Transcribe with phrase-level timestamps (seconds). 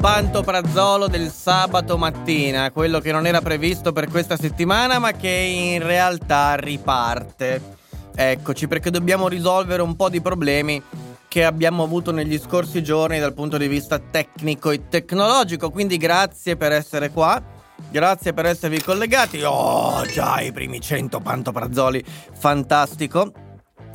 [0.00, 5.82] Pantoprazzolo del sabato mattina, quello che non era previsto per questa settimana ma che in
[5.82, 7.76] realtà riparte.
[8.14, 10.82] Eccoci perché dobbiamo risolvere un po' di problemi
[11.28, 16.56] che abbiamo avuto negli scorsi giorni dal punto di vista tecnico e tecnologico, quindi grazie
[16.56, 17.58] per essere qua.
[17.90, 19.42] Grazie per esservi collegati.
[19.42, 22.04] Oh, già i primi 100 pantoprazzoli.
[22.32, 23.49] Fantastico.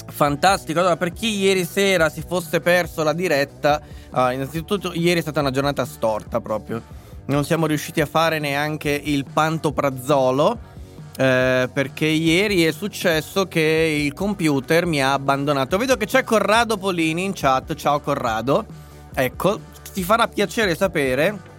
[0.07, 5.21] Fantastico, allora per chi ieri sera si fosse perso la diretta, ah, innanzitutto ieri è
[5.21, 6.81] stata una giornata storta proprio,
[7.25, 10.73] non siamo riusciti a fare neanche il pantoprazzolo
[11.17, 15.77] eh, perché ieri è successo che il computer mi ha abbandonato.
[15.77, 18.65] Vedo che c'è Corrado Polini in chat, ciao Corrado,
[19.13, 19.59] ecco,
[19.93, 21.53] ti farà piacere sapere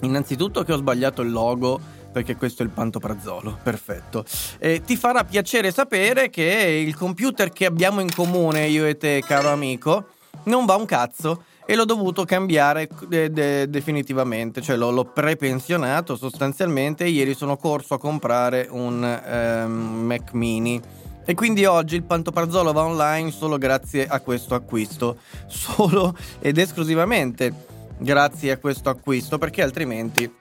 [0.00, 1.80] innanzitutto che ho sbagliato il logo
[2.18, 4.24] perché questo è il pantoprazzolo, perfetto.
[4.58, 9.22] E ti farà piacere sapere che il computer che abbiamo in comune, io e te,
[9.24, 10.08] caro amico,
[10.44, 11.44] non va un cazzo.
[11.64, 17.04] E l'ho dovuto cambiare de- de- definitivamente, cioè l'ho, l'ho prepensionato sostanzialmente.
[17.04, 20.80] E ieri sono corso a comprare un ehm, Mac mini.
[21.24, 27.52] E quindi oggi il pantoprazzolo va online solo grazie a questo acquisto, solo ed esclusivamente
[27.98, 30.32] grazie a questo acquisto, perché altrimenti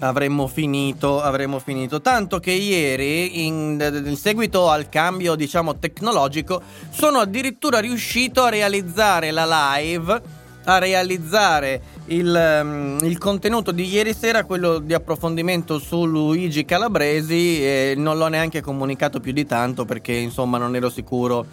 [0.00, 2.00] avremmo finito, avremmo finito.
[2.00, 9.30] Tanto che ieri, in, in, seguito al cambio, diciamo, tecnologico, sono addirittura riuscito a realizzare
[9.30, 10.36] la live.
[10.64, 17.94] A realizzare il, um, il contenuto di ieri sera, quello di approfondimento su Luigi Calabresi,
[17.96, 21.46] non l'ho neanche comunicato più di tanto perché insomma non ero sicuro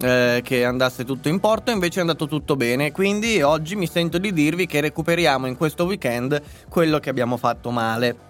[0.00, 2.92] eh, che andasse tutto in porto, invece è andato tutto bene.
[2.92, 7.70] Quindi oggi mi sento di dirvi che recuperiamo in questo weekend quello che abbiamo fatto
[7.70, 8.26] male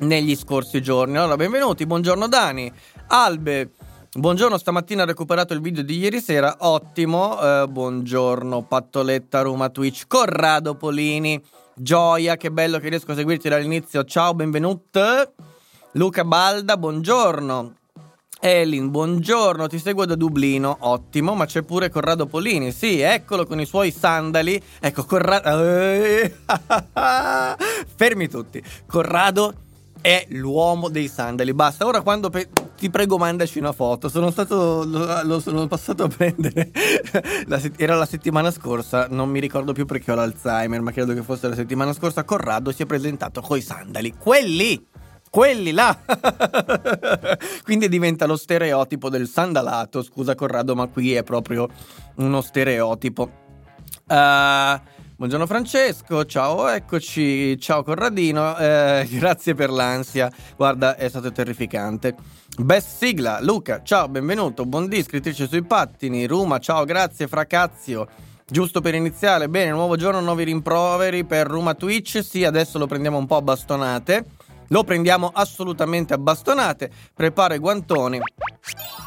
[0.00, 1.16] negli scorsi giorni.
[1.16, 2.72] Allora, benvenuti, buongiorno Dani,
[3.08, 3.70] Albe.
[4.14, 7.40] Buongiorno, stamattina ho recuperato il video di ieri sera, ottimo.
[7.40, 11.42] Eh, buongiorno, Pattoletta, Roma Twitch, Corrado Polini,
[11.74, 14.04] Gioia, che bello che riesco a seguirti dall'inizio.
[14.04, 15.32] Ciao, benvenuto.
[15.92, 17.81] Luca Balda, buongiorno.
[18.44, 23.60] Elin, buongiorno, ti seguo da Dublino, ottimo, ma c'è pure Corrado Polini, sì, eccolo con
[23.60, 25.62] i suoi sandali, ecco Corrado...
[27.94, 29.54] Fermi tutti, Corrado
[30.00, 34.82] è l'uomo dei sandali, basta, ora quando pe- ti prego mandaci una foto, sono stato,
[34.86, 36.72] lo, lo sono passato a prendere,
[37.46, 41.14] la set- era la settimana scorsa, non mi ricordo più perché ho l'Alzheimer, ma credo
[41.14, 44.90] che fosse la settimana scorsa, Corrado si è presentato coi sandali, quelli!
[45.32, 45.96] Quelli là.
[47.64, 50.02] Quindi diventa lo stereotipo del sandalato.
[50.02, 51.68] Scusa Corrado, ma qui è proprio
[52.16, 53.30] uno stereotipo.
[54.06, 54.78] Uh,
[55.16, 57.58] buongiorno Francesco, ciao, eccoci.
[57.58, 60.30] Ciao Corradino, eh, grazie per l'ansia.
[60.54, 62.14] Guarda, è stato terrificante.
[62.58, 64.66] Best sigla, Luca, ciao, benvenuto.
[64.66, 66.26] Buondì, scrittrice sui pattini.
[66.26, 68.06] Ruma, ciao, grazie, Fracazio.
[68.46, 72.22] Giusto per iniziare, bene, nuovo giorno, nuovi rimproveri per Ruma Twitch.
[72.22, 74.26] Sì, adesso lo prendiamo un po' a bastonate.
[74.72, 76.90] Lo prendiamo assolutamente a bastonate.
[77.14, 78.18] Preparo i guantoni.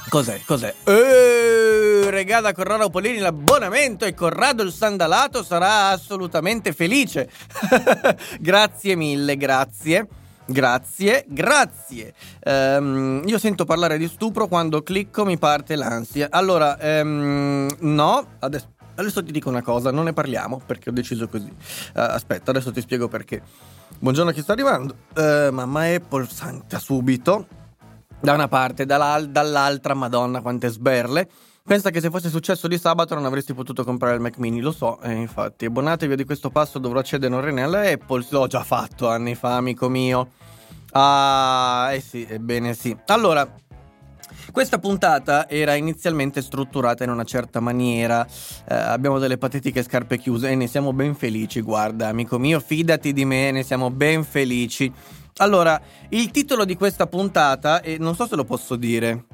[0.09, 0.39] Cos'è?
[0.45, 0.73] Cos'è?
[0.83, 7.31] Eeeh, regala Corrado Polini l'abbonamento e Corrado il sandalato sarà assolutamente felice.
[8.39, 10.07] grazie mille, grazie.
[10.45, 12.13] Grazie, grazie.
[12.45, 16.27] Um, io sento parlare di stupro quando clicco mi parte l'ansia.
[16.29, 21.27] Allora, um, no, adesso, adesso, ti dico una cosa, non ne parliamo perché ho deciso
[21.27, 21.49] così.
[21.49, 21.53] Uh,
[21.93, 23.41] aspetta, adesso ti spiego perché.
[23.99, 24.95] Buongiorno a chi sta arrivando.
[25.15, 27.47] Uh, mamma Apple, santa subito.
[28.19, 31.29] Da una parte, dall'al- dall'altra, madonna, quante sberle.
[31.63, 34.71] Pensa che se fosse successo di sabato non avresti potuto comprare il Mac mini, lo
[34.71, 35.65] so, eh, infatti.
[35.65, 38.25] Abbonatevi di questo passo, dovrò accedere un rene alla Apple.
[38.29, 40.29] L'ho già fatto anni fa, amico mio.
[40.91, 42.95] Ah, eh sì, ebbene sì.
[43.07, 43.51] Allora,
[44.51, 48.25] questa puntata era inizialmente strutturata in una certa maniera.
[48.67, 51.61] Eh, abbiamo delle patetiche scarpe chiuse e ne siamo ben felici.
[51.61, 54.91] Guarda, amico mio, fidati di me, ne siamo ben felici.
[55.37, 55.79] Allora,
[56.09, 59.25] il titolo di questa puntata, e non so se lo posso dire,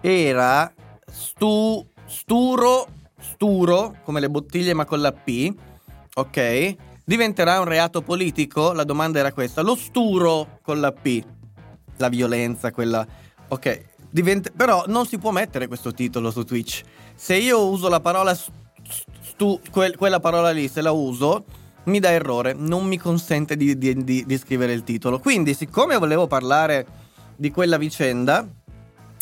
[0.00, 0.72] era
[1.06, 2.86] stu, Sturo,
[3.18, 5.50] Sturo, come le bottiglie ma con la P,
[6.14, 6.76] ok?
[7.04, 8.72] Diventerà un reato politico?
[8.72, 9.62] La domanda era questa.
[9.62, 11.24] Lo sturo con la P,
[11.96, 13.06] la violenza, quella
[13.52, 16.80] Ok, diventa- però non si può mettere questo titolo su Twitch.
[17.14, 21.44] Se io uso la parola stu, quel, quella parola lì, se la uso,
[21.84, 25.18] mi dà errore, non mi consente di, di, di, di scrivere il titolo.
[25.18, 26.86] Quindi, siccome volevo parlare
[27.36, 28.48] di quella vicenda,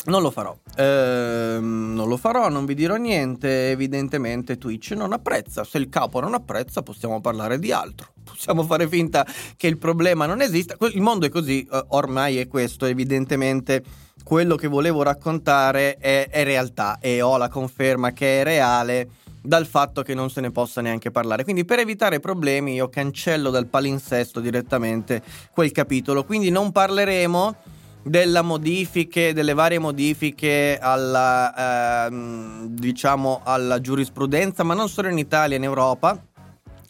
[0.05, 0.57] non lo farò.
[0.77, 3.69] Ehm, non lo farò, non vi dirò niente.
[3.71, 5.63] Evidentemente Twitch non apprezza.
[5.63, 8.13] Se il capo non apprezza, possiamo parlare di altro.
[8.31, 9.25] Possiamo fare finta
[9.57, 10.75] che il problema non esista.
[10.93, 12.85] Il mondo è così, eh, ormai è questo.
[12.85, 13.83] Evidentemente
[14.23, 19.09] quello che volevo raccontare è, è realtà e ho la conferma che è reale
[19.41, 21.43] dal fatto che non se ne possa neanche parlare.
[21.43, 25.21] Quindi per evitare problemi io cancello dal palinsesto direttamente
[25.51, 26.23] quel capitolo.
[26.23, 27.55] Quindi non parleremo
[28.03, 35.57] delle modifiche, delle varie modifiche alla, ehm, diciamo alla giurisprudenza, ma non solo in Italia,
[35.57, 36.19] in Europa,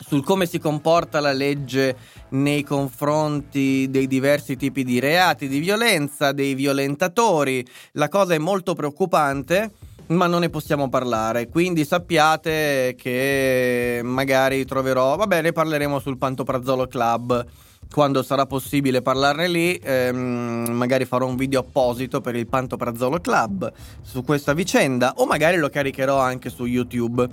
[0.05, 1.95] sul come si comporta la legge
[2.29, 7.65] nei confronti dei diversi tipi di reati, di violenza, dei violentatori.
[7.93, 9.71] La cosa è molto preoccupante
[10.07, 11.47] ma non ne possiamo parlare.
[11.47, 15.15] Quindi sappiate che magari troverò.
[15.15, 17.45] Va bene, parleremo sul Pantoprazzolo Club
[17.91, 23.71] quando sarà possibile parlarne lì, ehm, magari farò un video apposito per il Pantoprazzolo Club
[24.01, 27.27] su questa vicenda o magari lo caricherò anche su YouTube.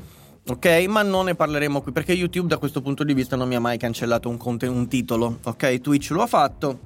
[0.51, 3.55] Ok, ma non ne parleremo qui perché YouTube da questo punto di vista non mi
[3.55, 5.41] ha mai cancellato un, conten- un titolo.
[5.45, 6.79] Ok, Twitch lo ha fatto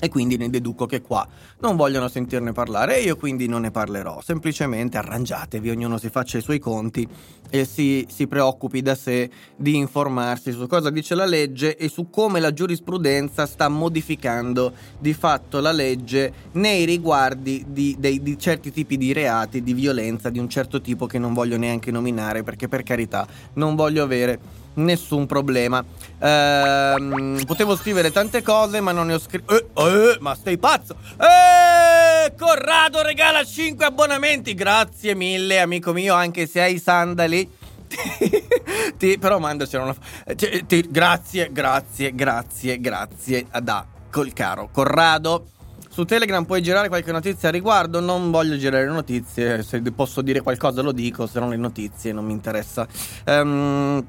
[0.00, 1.26] e quindi ne deduco che qua
[1.60, 4.20] non vogliono sentirne parlare e io quindi non ne parlerò.
[4.22, 7.08] Semplicemente arrangiatevi, ognuno si faccia i suoi conti
[7.50, 12.10] e si, si, preoccupi da sé di informarsi su cosa dice la legge e su
[12.10, 18.72] come la giurisprudenza sta modificando di fatto la legge nei riguardi di, di, di certi
[18.72, 22.68] tipi di reati, di violenza di un certo tipo che non voglio neanche nominare perché
[22.68, 25.84] per carità non voglio avere nessun problema.
[26.18, 29.56] Ehm, potevo scrivere tante cose, ma non ne ho scritto.
[29.56, 30.96] Eh, eh, ma stai pazzo!
[31.18, 34.54] Eh, Corrado regala 5 abbonamenti.
[34.54, 37.50] Grazie mille, amico mio, anche se hai i sandali.
[38.96, 39.96] ti, però mandacela una.
[40.34, 43.46] Ti, ti, grazie, grazie, grazie, grazie.
[43.62, 45.48] Da, col caro Corrado.
[45.88, 48.00] Su Telegram puoi girare qualche notizia a riguardo.
[48.00, 49.62] Non voglio girare notizie.
[49.62, 52.86] Se posso dire qualcosa lo dico, se non le notizie non mi interessa.
[53.24, 54.04] Ehm.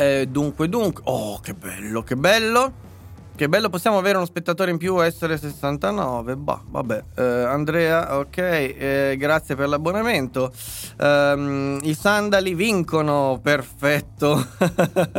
[0.00, 1.02] Eh, dunque, dunque.
[1.06, 2.88] Oh, che bello, che bello.
[3.36, 6.36] Che bello, possiamo avere uno spettatore in più, essere 69.
[6.36, 7.04] Bah, vabbè.
[7.16, 10.52] Eh, Andrea, ok, eh, grazie per l'abbonamento.
[10.98, 14.46] Um, I sandali vincono, perfetto.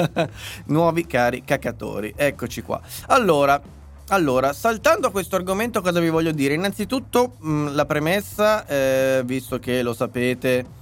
[0.66, 2.12] Nuovi cari cacatori.
[2.16, 2.82] Eccoci qua.
[3.08, 3.62] Allora,
[4.08, 6.56] allora, saltando a questo argomento, cosa vi voglio dire?
[6.56, 10.80] Innanzitutto, mh, mm, la premessa, eh, visto che lo sapete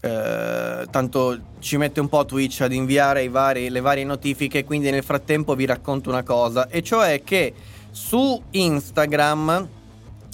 [0.00, 5.04] eh, tanto ci mette un po' Twitch ad inviare vari, le varie notifiche, quindi nel
[5.04, 7.52] frattempo vi racconto una cosa, e cioè che
[7.90, 9.68] su Instagram,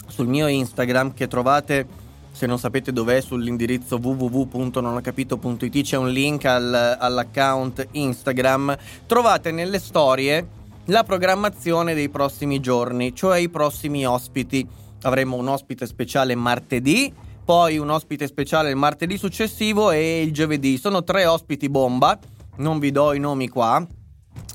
[0.07, 2.05] sul mio Instagram che trovate
[2.37, 10.47] se non sapete dov'è sull'indirizzo www.nonhocapito.it c'è un link al, all'account Instagram, trovate nelle storie
[10.87, 14.69] la programmazione dei prossimi giorni, cioè i prossimi ospiti.
[15.03, 17.11] Avremo un ospite speciale martedì
[17.47, 20.79] poi un ospite speciale il martedì successivo e il giovedì.
[20.79, 22.19] Sono tre ospiti bomba,
[22.57, 23.87] non vi do i nomi qua.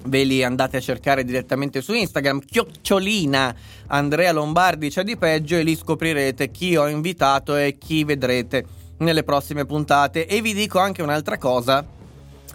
[0.03, 3.55] Ve li andate a cercare direttamente su Instagram, chiocciolina
[3.88, 8.65] Andrea Lombardi c'è di peggio e lì scoprirete chi ho invitato e chi vedrete
[8.98, 10.27] nelle prossime puntate.
[10.27, 11.86] E vi dico anche un'altra cosa,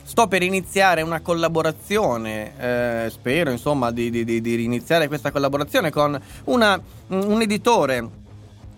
[0.03, 5.91] sto per iniziare una collaborazione, eh, spero insomma di, di, di, di, iniziare questa collaborazione
[5.91, 6.79] con una,
[7.09, 8.25] un editore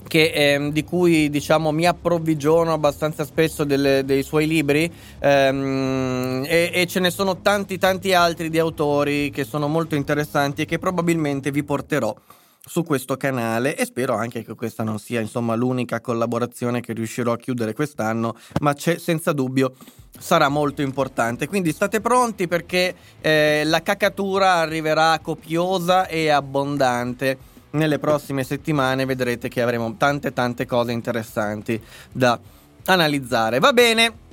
[0.08, 6.70] che, ehm, di cui diciamo, mi approvvigiono abbastanza spesso delle, dei suoi libri ehm, e,
[6.74, 10.78] e, ce ne sono tanti tanti altri di autori che sono molto interessanti e che
[10.78, 12.12] probabilmente vi porterò
[12.60, 17.32] su questo canale e spero anche che questa non sia insomma l'unica collaborazione che riuscirò
[17.32, 19.74] a chiudere quest'anno ma senza dubbio
[20.18, 21.46] sarà molto importante.
[21.46, 29.48] Quindi state pronti perché eh, la cacatura arriverà copiosa e abbondante nelle prossime settimane vedrete
[29.48, 31.80] che avremo tante tante cose interessanti
[32.12, 32.38] da
[32.84, 33.58] analizzare.
[33.58, 34.26] Va bene.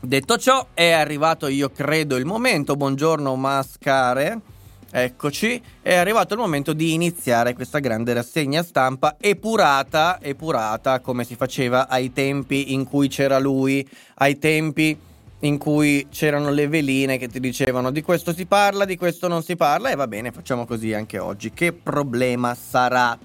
[0.00, 2.76] Detto ciò, è arrivato io credo il momento.
[2.76, 4.40] Buongiorno Mascare.
[4.92, 11.36] Eccoci, è arrivato il momento di iniziare questa grande rassegna stampa epurata, epurata come si
[11.36, 14.98] faceva ai tempi in cui c'era lui, ai tempi
[15.40, 19.42] in cui c'erano le veline che ti dicevano di questo si parla, di questo non
[19.42, 21.52] si parla e va bene, facciamo così anche oggi.
[21.52, 23.18] Che problema sarà?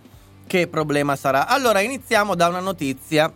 [0.48, 1.48] Che problema sarà?
[1.48, 3.32] Allora iniziamo da una notizia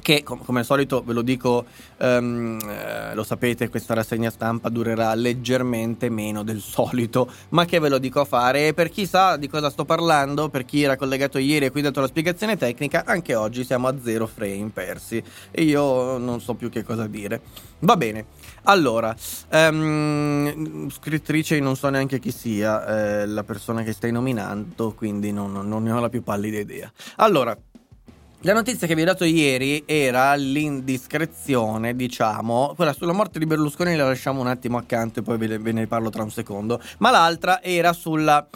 [0.00, 1.66] che come al solito ve lo dico,
[1.98, 7.88] um, eh, lo sapete, questa rassegna stampa durerà leggermente meno del solito, ma che ve
[7.88, 10.96] lo dico a fare e per chi sa di cosa sto parlando, per chi era
[10.96, 15.22] collegato ieri e qui dato la spiegazione tecnica, anche oggi siamo a zero frame persi
[15.50, 17.40] e io non so più che cosa dire.
[17.80, 18.26] Va bene,
[18.64, 19.14] allora,
[19.52, 25.52] um, scrittrice non so neanche chi sia eh, la persona che stai nominando, quindi non,
[25.52, 26.90] non ne ho la più pallida idea.
[27.16, 27.56] Allora,
[28.42, 33.96] la notizia che vi ho dato ieri era l'indiscrezione, diciamo, quella sulla morte di Berlusconi
[33.96, 37.62] la lasciamo un attimo accanto e poi ve, ne parlo tra un secondo, ma l'altra
[37.62, 38.46] era sulla...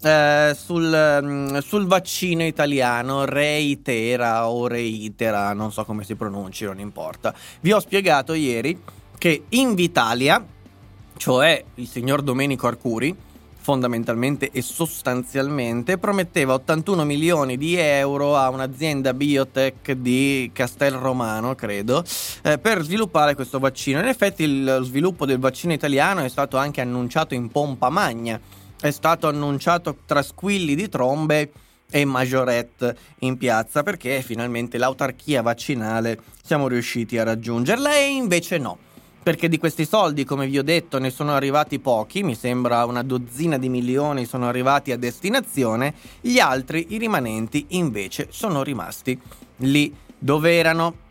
[0.00, 6.78] Eh, sul, mm, sul, vaccino italiano reitera o reitera, non so come si pronunci, non
[6.78, 7.34] importa.
[7.60, 8.80] Vi ho spiegato ieri
[9.18, 10.44] che Invitalia,
[11.16, 13.12] cioè il signor Domenico Arcuri,
[13.60, 22.02] fondamentalmente e sostanzialmente prometteva 81 milioni di euro a un'azienda biotech di Castelromano, credo,
[22.42, 24.00] eh, per sviluppare questo vaccino.
[24.00, 28.40] In effetti il sviluppo del vaccino italiano è stato anche annunciato in pompa magna,
[28.80, 31.52] è stato annunciato tra squilli di trombe
[31.90, 38.78] e majorette in piazza perché finalmente l'autarchia vaccinale siamo riusciti a raggiungerla e invece no
[39.22, 43.02] perché di questi soldi, come vi ho detto, ne sono arrivati pochi, mi sembra una
[43.02, 49.18] dozzina di milioni sono arrivati a destinazione, gli altri, i rimanenti, invece sono rimasti
[49.58, 51.06] lì dove erano.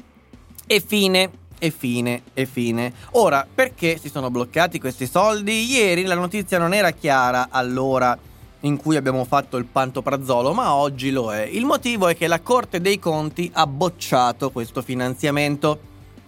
[0.66, 2.94] E fine, e fine, e fine.
[3.12, 5.66] Ora, perché si sono bloccati questi soldi?
[5.66, 8.18] Ieri la notizia non era chiara all'ora
[8.62, 11.44] in cui abbiamo fatto il pantoprazzolo, ma oggi lo è.
[11.44, 15.80] Il motivo è che la Corte dei Conti ha bocciato questo finanziamento.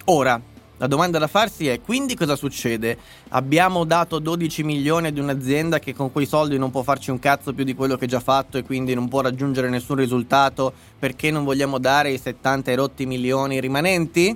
[0.06, 0.40] Ora,
[0.80, 2.98] la domanda da farsi è quindi cosa succede?
[3.30, 7.54] Abbiamo dato 12 milioni ad un'azienda che con quei soldi non può farci un cazzo
[7.54, 11.44] più di quello che già fatto e quindi non può raggiungere nessun risultato perché non
[11.44, 14.36] vogliamo dare i 70 erotti milioni rimanenti?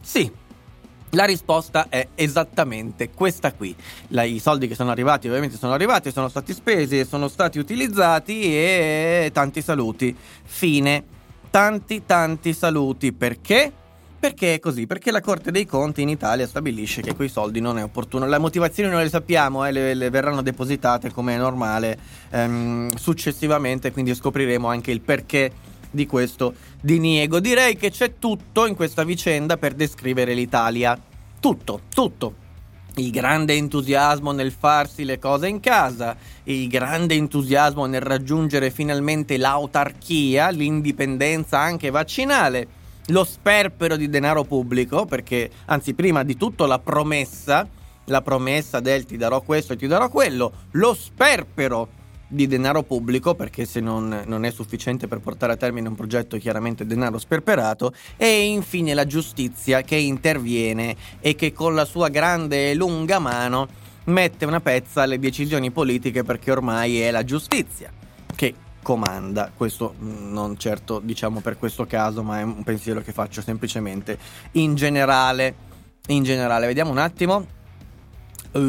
[0.00, 0.30] Sì.
[1.14, 3.74] La risposta è esattamente questa qui.
[4.08, 8.44] La, I soldi che sono arrivati ovviamente sono arrivati, sono stati spesi, sono stati utilizzati
[8.44, 10.16] e tanti saluti.
[10.44, 11.02] Fine.
[11.50, 13.72] Tanti tanti saluti perché?
[14.20, 14.86] Perché è così?
[14.86, 18.26] Perché la Corte dei Conti in Italia stabilisce che quei soldi non è opportuno.
[18.26, 21.98] Le motivazioni non le sappiamo, eh, le, le, verranno depositate come è normale
[22.28, 25.50] ehm, successivamente, quindi scopriremo anche il perché
[25.90, 27.40] di questo diniego.
[27.40, 31.00] Direi che c'è tutto in questa vicenda per descrivere l'Italia.
[31.40, 32.34] Tutto, tutto.
[32.96, 39.38] Il grande entusiasmo nel farsi le cose in casa, il grande entusiasmo nel raggiungere finalmente
[39.38, 42.79] l'autarchia, l'indipendenza anche vaccinale
[43.10, 47.68] lo sperpero di denaro pubblico, perché anzi prima di tutto la promessa,
[48.06, 51.98] la promessa del ti darò questo e ti darò quello, lo sperpero
[52.28, 56.36] di denaro pubblico, perché se non, non, è sufficiente per portare a termine un progetto
[56.38, 62.70] chiaramente denaro sperperato, e infine la giustizia che interviene e che con la sua grande
[62.70, 63.68] e lunga mano
[64.04, 67.92] mette una pezza alle decisioni politiche perché ormai è la giustizia
[68.34, 69.50] che comanda.
[69.54, 74.18] Questo mm, non certo diciamo per questo caso, ma è un pensiero che faccio semplicemente
[74.52, 75.68] in generale.
[76.08, 77.46] In generale, vediamo un attimo.
[78.52, 78.60] Uh,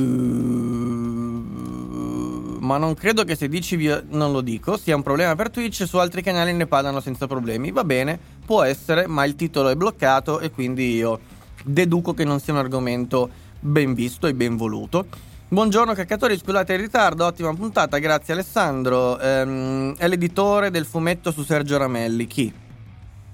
[2.61, 5.87] ma non credo che se dici via, non lo dico, sia un problema per Twitch,
[5.87, 7.71] su altri canali ne parlano senza problemi.
[7.71, 11.19] Va bene, può essere, ma il titolo è bloccato e quindi io
[11.63, 15.29] deduco che non sia un argomento ben visto e ben voluto.
[15.51, 19.19] Buongiorno caccatori, scusate il ritardo, ottima puntata, grazie Alessandro.
[19.19, 22.53] Ehm, è l'editore del fumetto su Sergio Ramelli, chi?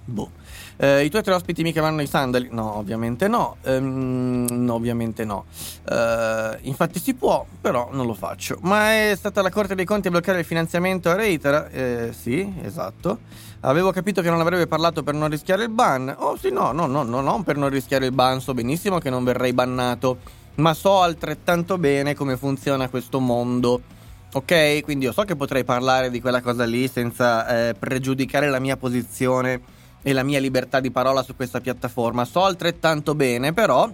[0.04, 0.32] Boh.
[0.78, 2.48] Eh, I tuoi tre ospiti mica vanno i sandali?
[2.50, 3.58] No, ovviamente no.
[3.62, 5.46] Ehm, no, ovviamente no.
[5.88, 8.58] Eh, infatti si può, però non lo faccio.
[8.62, 11.70] Ma è stata la Corte dei Conti a bloccare il finanziamento a Reitera?
[11.70, 13.20] Eh, sì, esatto.
[13.60, 16.16] Avevo capito che non avrebbe parlato per non rischiare il ban.
[16.18, 18.42] Oh sì, no, no, no, no, non per non rischiare il ban.
[18.42, 23.82] So benissimo che non verrei bannato ma so altrettanto bene come funziona questo mondo.
[24.34, 24.84] Ok?
[24.84, 28.78] Quindi io so che potrei parlare di quella cosa lì senza eh, pregiudicare la mia
[28.78, 29.62] posizione
[30.02, 32.26] e la mia libertà di parola su questa piattaforma.
[32.26, 33.90] So altrettanto bene, però,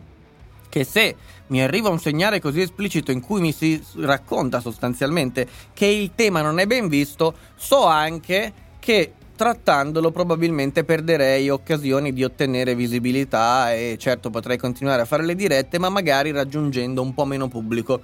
[0.70, 1.16] che se
[1.48, 6.42] mi arriva un segnale così esplicito in cui mi si racconta sostanzialmente che il tema
[6.42, 13.96] non è ben visto, so anche che trattandolo probabilmente perderei occasioni di ottenere visibilità e
[14.00, 18.02] certo potrei continuare a fare le dirette ma magari raggiungendo un po' meno pubblico.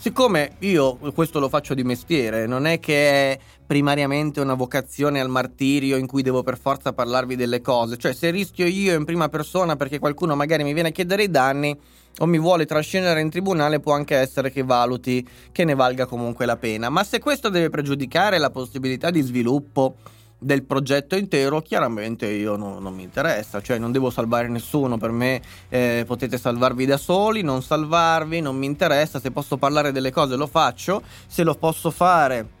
[0.00, 5.28] Siccome io questo lo faccio di mestiere, non è che è primariamente una vocazione al
[5.28, 9.28] martirio in cui devo per forza parlarvi delle cose, cioè se rischio io in prima
[9.28, 11.76] persona perché qualcuno magari mi viene a chiedere i danni
[12.20, 16.46] o mi vuole trascinare in tribunale può anche essere che valuti che ne valga comunque
[16.46, 19.96] la pena, ma se questo deve pregiudicare la possibilità di sviluppo
[20.38, 25.10] del progetto intero, chiaramente io no, non mi interessa, cioè non devo salvare nessuno, per
[25.10, 30.12] me eh, potete salvarvi da soli, non salvarvi, non mi interessa, se posso parlare delle
[30.12, 32.56] cose lo faccio, se lo posso fare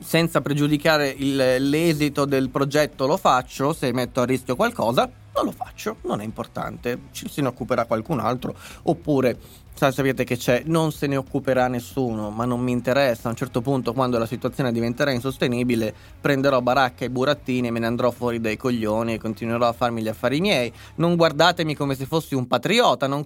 [0.00, 5.52] senza pregiudicare il, l'esito del progetto lo faccio, se metto a rischio qualcosa non lo
[5.52, 9.38] faccio, non è importante, ci se ne occuperà qualcun altro oppure
[9.78, 13.28] sapete che c'è, non se ne occuperà nessuno, ma non mi interessa.
[13.28, 17.78] A un certo punto, quando la situazione diventerà insostenibile, prenderò baracca e burattini e me
[17.78, 20.72] ne andrò fuori dai coglioni e continuerò a farmi gli affari miei.
[20.96, 23.24] Non guardatemi come se fossi un patriota, non,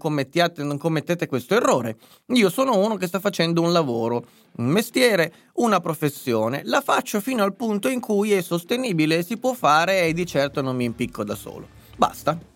[0.57, 1.97] non commettete questo errore.
[2.27, 4.25] Io sono uno che sta facendo un lavoro,
[4.57, 6.61] un mestiere, una professione.
[6.65, 10.61] La faccio fino al punto in cui è sostenibile si può fare e di certo
[10.61, 11.67] non mi impicco da solo.
[11.97, 12.52] Basta.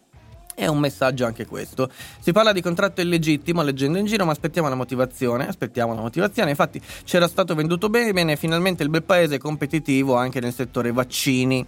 [0.57, 1.91] È un messaggio anche questo.
[2.19, 5.47] Si parla di contratto illegittimo leggendo in giro, ma aspettiamo la motivazione.
[5.47, 6.49] Aspettiamo la motivazione.
[6.49, 11.65] Infatti, c'era stato venduto bene, bene, finalmente il bel paese competitivo anche nel settore vaccini.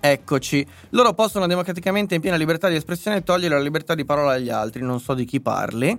[0.00, 0.66] Eccoci.
[0.88, 4.82] Loro possono democraticamente in piena libertà di espressione togliere la libertà di parola agli altri.
[4.82, 5.90] Non so di chi parli.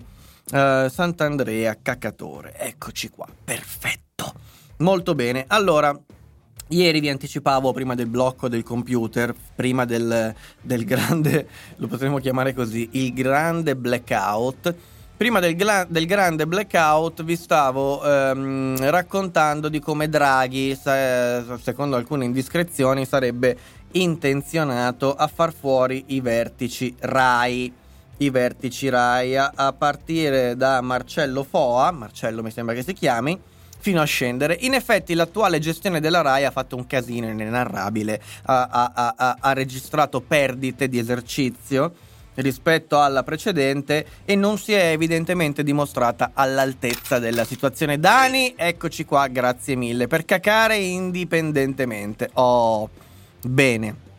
[0.52, 2.54] Uh, Sant'Andrea, cacatore.
[2.58, 3.26] Eccoci qua.
[3.42, 4.34] Perfetto.
[4.80, 5.46] Molto bene.
[5.48, 5.98] Allora,
[6.69, 11.47] Ieri vi anticipavo prima del blocco del computer, prima del, del grande,
[11.78, 14.73] lo potremmo chiamare così, il grande blackout.
[15.15, 15.56] Prima del,
[15.88, 23.58] del grande blackout vi stavo ehm, raccontando di come Draghi, secondo alcune indiscrezioni, sarebbe
[23.91, 27.71] intenzionato a far fuori i vertici RAI.
[28.17, 33.39] I vertici RAI a partire da Marcello Foa, Marcello mi sembra che si chiami,
[33.84, 34.58] fino a scendere.
[34.62, 39.52] In effetti l'attuale gestione della RAI ha fatto un casino inenarrabile, ha, ha, ha, ha
[39.52, 41.93] registrato perdite di esercizio
[42.36, 48.00] rispetto alla precedente e non si è evidentemente dimostrata all'altezza della situazione.
[48.00, 52.30] Dani, eccoci qua, grazie mille per cacare indipendentemente.
[52.36, 52.89] Oh,
[53.41, 54.12] bene.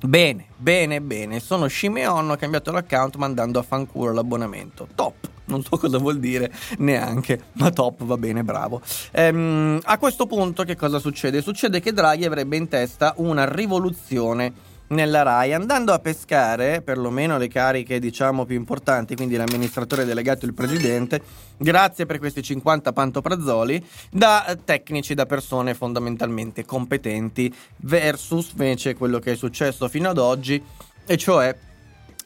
[0.00, 1.40] Bene, bene, bene.
[1.40, 4.88] Sono Shimeon, ho cambiato l'account mandando a fanculo l'abbonamento.
[4.94, 8.80] Top non so cosa vuol dire neanche, ma top, va bene, bravo.
[9.12, 11.42] Ehm, a questo punto che cosa succede?
[11.42, 17.48] Succede che Draghi avrebbe in testa una rivoluzione nella RAI andando a pescare perlomeno le
[17.48, 21.22] cariche diciamo più importanti quindi l'amministratore delegato e il presidente
[21.56, 29.32] grazie per questi 50 pantoprazzoli da tecnici da persone fondamentalmente competenti versus invece quello che
[29.32, 30.60] è successo fino ad oggi
[31.06, 31.56] e cioè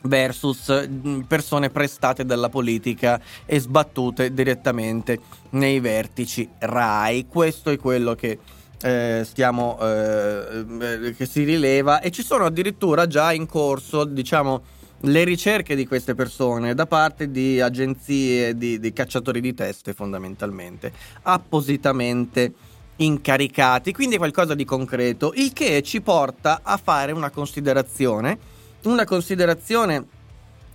[0.05, 5.19] versus mm, persone prestate dalla politica e sbattute direttamente
[5.51, 7.27] nei vertici RAI.
[7.29, 8.39] Questo è quello che
[8.83, 14.63] eh, stiamo eh, eh, che si rileva e ci sono addirittura già in corso, diciamo,
[15.01, 20.93] le ricerche di queste persone da parte di agenzie di, di cacciatori di teste fondamentalmente,
[21.23, 22.53] appositamente
[22.97, 28.53] incaricati, quindi qualcosa di concreto, il che ci porta a fare una considerazione
[28.85, 30.05] una considerazione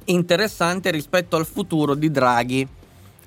[0.05, 2.67] interessante rispetto al futuro di Draghi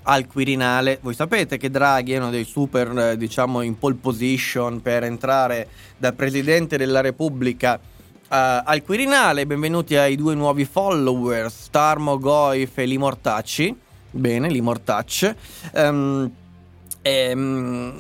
[0.05, 0.99] al Quirinale.
[1.01, 5.69] Voi sapete che Draghi è uno dei super, eh, diciamo, in pole position per entrare
[5.97, 9.47] da Presidente della Repubblica uh, al Quirinale.
[9.47, 13.77] Benvenuti ai due nuovi followers, Starmo Goif e Limortacci.
[14.11, 15.27] Bene, Limortacci.
[15.27, 15.33] Um,
[15.75, 16.33] Ehm,
[17.03, 17.95] e,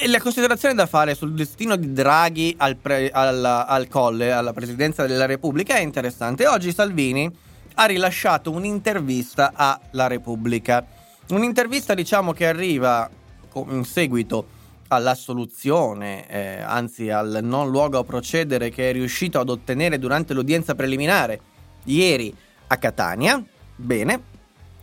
[0.00, 4.54] e, la considerazione da fare sul destino di Draghi al, pre, alla, al Colle, alla
[4.54, 6.46] presidenza della Repubblica, è interessante.
[6.46, 7.30] Oggi Salvini
[7.74, 10.84] ha rilasciato un'intervista alla Repubblica.
[11.28, 13.08] Un'intervista, diciamo, che arriva
[13.68, 19.48] in seguito alla soluzione, eh, anzi al non luogo a procedere che è riuscito ad
[19.48, 21.40] ottenere durante l'udienza preliminare
[21.84, 22.34] ieri
[22.66, 23.42] a Catania.
[23.76, 24.20] Bene,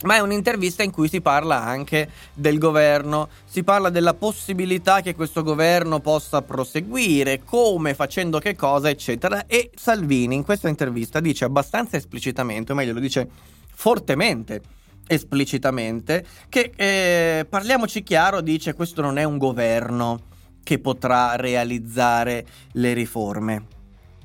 [0.04, 5.16] ma è un'intervista in cui si parla anche del governo, si parla della possibilità che
[5.16, 9.46] questo governo possa proseguire, come, facendo che cosa, eccetera.
[9.48, 13.28] E Salvini in questa intervista dice abbastanza esplicitamente, o meglio lo dice
[13.74, 14.62] fortemente
[15.08, 20.22] esplicitamente, che eh, parliamoci chiaro, dice questo non è un governo
[20.64, 23.66] che potrà realizzare le riforme.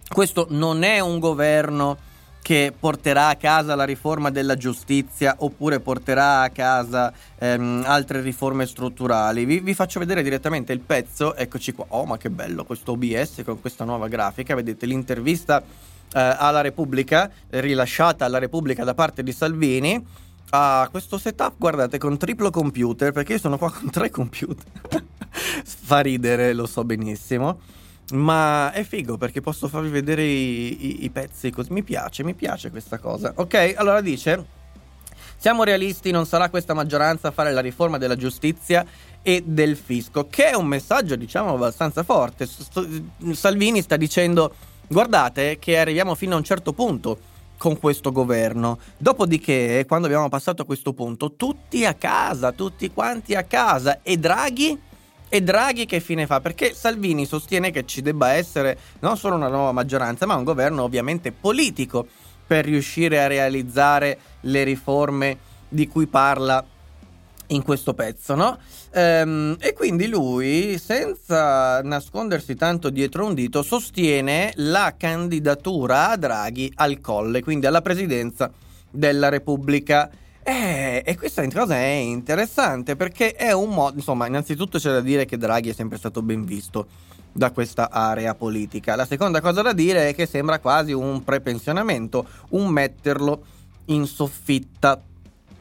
[0.08, 1.96] Questo non è un governo
[2.42, 8.66] che porterà a casa la riforma della giustizia oppure porterà a casa ehm, altre riforme
[8.66, 9.44] strutturali.
[9.44, 11.86] Vi, vi, faccio vedere direttamente il pezzo, eccoci qua.
[11.88, 14.56] Oh, ma che bello questo OBS con questa nuova grafica.
[14.56, 15.64] Vedete l'intervista eh,
[16.12, 20.04] alla Repubblica, rilasciata alla Repubblica da parte di Salvini.
[20.54, 24.66] A questo setup, guardate, con triplo computer, perché io sono qua con tre computer.
[25.64, 27.60] Fa ridere, lo so benissimo.
[28.12, 31.72] Ma è figo perché posso farvi vedere i, i, i pezzi così.
[31.72, 33.32] Mi piace, mi piace questa cosa.
[33.36, 34.60] Ok, allora dice.
[35.36, 38.86] Siamo realisti, non sarà questa maggioranza a fare la riforma della giustizia
[39.22, 42.48] e del fisco, che è un messaggio diciamo abbastanza forte.
[43.32, 44.54] Salvini sta dicendo
[44.86, 47.18] guardate che arriviamo fino a un certo punto
[47.56, 48.78] con questo governo.
[48.96, 54.00] Dopodiché, quando abbiamo passato questo punto, tutti a casa, tutti quanti a casa.
[54.02, 54.80] E Draghi?
[55.34, 56.42] E Draghi che fine fa?
[56.42, 60.82] Perché Salvini sostiene che ci debba essere non solo una nuova maggioranza, ma un governo
[60.82, 62.06] ovviamente politico
[62.46, 65.38] per riuscire a realizzare le riforme
[65.70, 66.62] di cui parla
[67.46, 68.58] in questo pezzo, no?
[68.92, 76.70] Ehm, e quindi lui, senza nascondersi tanto dietro un dito, sostiene la candidatura a Draghi
[76.74, 78.52] al Colle, quindi alla presidenza
[78.90, 80.10] della Repubblica.
[80.44, 85.24] Eh, e questa cosa è interessante perché è un modo, insomma, innanzitutto c'è da dire
[85.24, 86.86] che Draghi è sempre stato ben visto
[87.30, 88.96] da questa area politica.
[88.96, 93.44] La seconda cosa da dire è che sembra quasi un prepensionamento, un metterlo
[93.86, 95.00] in soffitta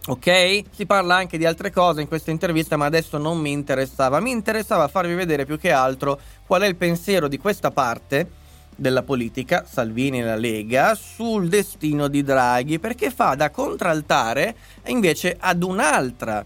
[0.08, 0.64] Ok?
[0.72, 4.20] Si parla anche di altre cose in questa intervista, ma adesso non mi interessava.
[4.20, 8.40] Mi interessava farvi vedere più che altro qual è il pensiero di questa parte
[8.76, 14.56] della politica, Salvini e la Lega, sul destino di Draghi, perché fa da contraltare
[14.88, 16.44] invece ad un'altra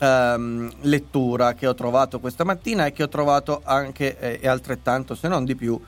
[0.00, 5.28] um, lettura che ho trovato questa mattina e che ho trovato anche eh, altrettanto, se
[5.28, 5.80] non di più,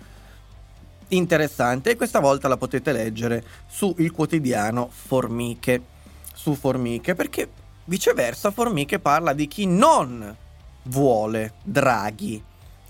[1.08, 1.90] interessante.
[1.90, 5.96] E questa volta la potete leggere su il quotidiano Formiche
[6.38, 7.50] su Formiche perché
[7.86, 10.36] viceversa Formiche parla di chi non
[10.84, 12.42] vuole Draghi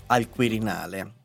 [0.07, 1.18] al Quirinale.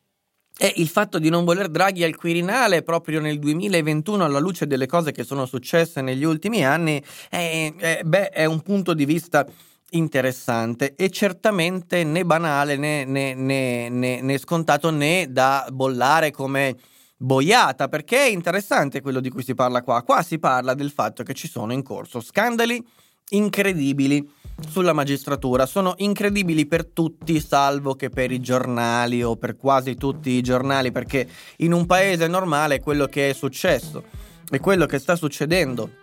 [0.57, 4.87] E il fatto di non voler Draghi al Quirinale proprio nel 2021 alla luce delle
[4.87, 9.45] cose che sono successe negli ultimi anni è, è, beh, è un punto di vista
[9.91, 16.77] interessante e certamente né banale né, né, né, né, scontato né da bollare come
[17.17, 20.03] boiata, perché è interessante quello di cui si parla qua.
[20.03, 22.85] Qua si parla del fatto che ci sono in corso scandali
[23.31, 24.29] incredibili
[24.69, 25.67] sulla magistratura.
[25.67, 30.93] Sono incredibili per tutti, salvo che per i giornali o per quasi tutti i giornali,
[30.93, 34.05] perché in un paese normale quello che è successo
[34.51, 36.03] e quello che sta succedendo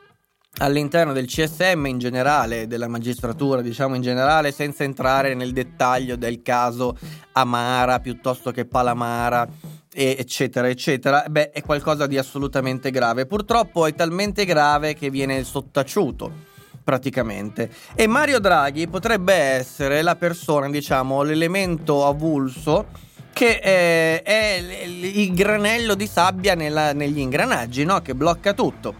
[0.58, 6.42] all'interno del CSM in generale, della magistratura diciamo in generale, senza entrare nel dettaglio del
[6.42, 6.98] caso
[7.34, 9.48] Amara piuttosto che Palamara
[9.94, 11.26] eccetera eccetera.
[11.30, 13.26] Beh è qualcosa di assolutamente grave.
[13.26, 16.50] Purtroppo è talmente grave che viene sottaciuto
[16.84, 17.70] praticamente.
[17.96, 22.88] E Mario Draghi potrebbe essere la persona diciamo l'elemento avulso
[23.34, 28.02] che è, è il granello di sabbia nella, negli ingranaggi no?
[28.02, 28.94] che blocca tutto.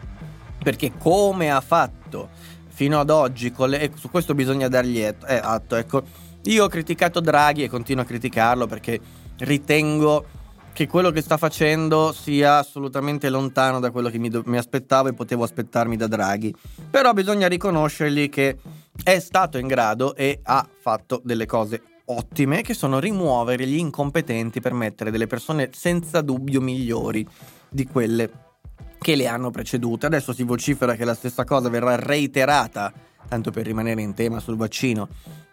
[0.63, 2.30] Perché come ha fatto
[2.67, 6.04] fino ad oggi le, su questo bisogna dargli atto ecco.
[6.46, 9.00] Io ho criticato Draghi e continuo a criticarlo perché
[9.39, 10.26] ritengo
[10.74, 15.10] che quello che sta facendo sia assolutamente lontano da quello che mi, do- mi, aspettavo
[15.10, 16.54] e potevo aspettarmi da Draghi.
[16.90, 18.58] Però bisogna riconoscergli che
[19.04, 24.60] è stato in grado e ha fatto delle cose ottime che sono rimuovere gli incompetenti
[24.60, 27.26] per mettere delle persone senza dubbio migliori
[27.70, 28.30] di quelle
[29.00, 30.06] che le hanno precedute.
[30.06, 32.94] Adesso si vocifera che la stessa cosa verrà reiterata
[33.28, 35.08] tanto per rimanere in tema sul vaccino,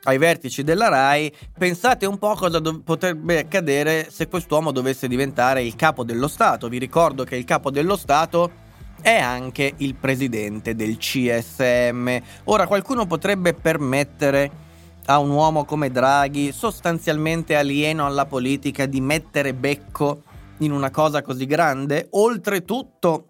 [0.05, 5.63] ai vertici della RAI, pensate un po' cosa do- potrebbe accadere se quest'uomo dovesse diventare
[5.63, 6.69] il capo dello Stato.
[6.69, 8.67] Vi ricordo che il capo dello Stato
[9.01, 12.19] è anche il presidente del CSM.
[12.45, 14.67] Ora qualcuno potrebbe permettere
[15.07, 20.23] a un uomo come Draghi, sostanzialmente alieno alla politica, di mettere becco
[20.59, 22.09] in una cosa così grande?
[22.11, 23.28] Oltretutto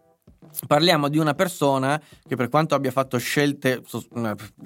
[0.66, 3.82] Parliamo di una persona che per quanto abbia fatto scelte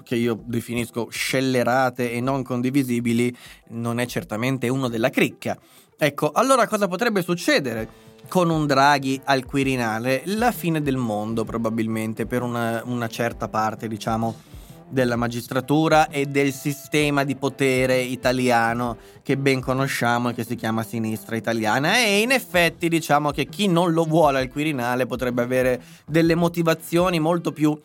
[0.03, 3.35] che io definisco scellerate e non condivisibili,
[3.69, 5.59] non è certamente uno della cricca.
[5.97, 10.23] Ecco, allora cosa potrebbe succedere con un Draghi al Quirinale?
[10.27, 14.51] La fine del mondo probabilmente per una, una certa parte, diciamo,
[14.93, 20.83] della magistratura e del sistema di potere italiano che ben conosciamo e che si chiama
[20.83, 21.97] sinistra italiana.
[21.97, 27.19] E in effetti diciamo che chi non lo vuole al Quirinale potrebbe avere delle motivazioni
[27.21, 27.79] molto più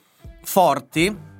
[0.43, 1.35] forti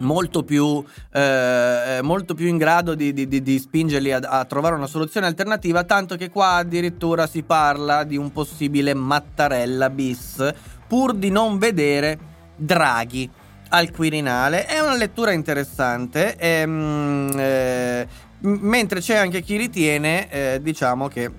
[0.00, 4.74] molto più, eh, molto più in grado di, di, di, di spingerli a, a, trovare
[4.74, 10.54] una soluzione alternativa, tanto che qua addirittura si parla di un possibile Mattarella bis,
[10.88, 12.18] pur di non vedere
[12.56, 13.30] Draghi
[13.70, 14.66] al Quirinale.
[14.66, 18.06] È una lettura interessante, ehm, eh,
[18.40, 21.30] mentre c'è anche chi ritiene, eh, diciamo, che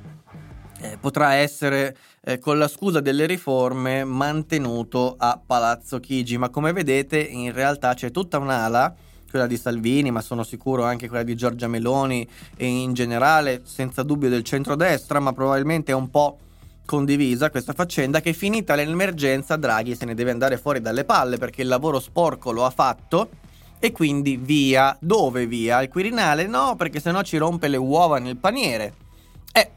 [0.81, 6.73] eh, potrà essere eh, con la scusa delle riforme mantenuto a Palazzo Chigi, ma come
[6.73, 8.95] vedete in realtà c'è tutta un'ala
[9.29, 14.03] quella di Salvini, ma sono sicuro anche quella di Giorgia Meloni e in generale senza
[14.03, 16.37] dubbio del centrodestra, ma probabilmente è un po'
[16.85, 21.61] condivisa questa faccenda che finita l'emergenza Draghi se ne deve andare fuori dalle palle perché
[21.61, 23.29] il lavoro sporco lo ha fatto
[23.83, 24.95] e quindi via.
[24.99, 25.77] Dove via?
[25.77, 26.45] Al Quirinale?
[26.45, 28.93] No, perché sennò ci rompe le uova nel paniere.
[29.51, 29.69] Eh,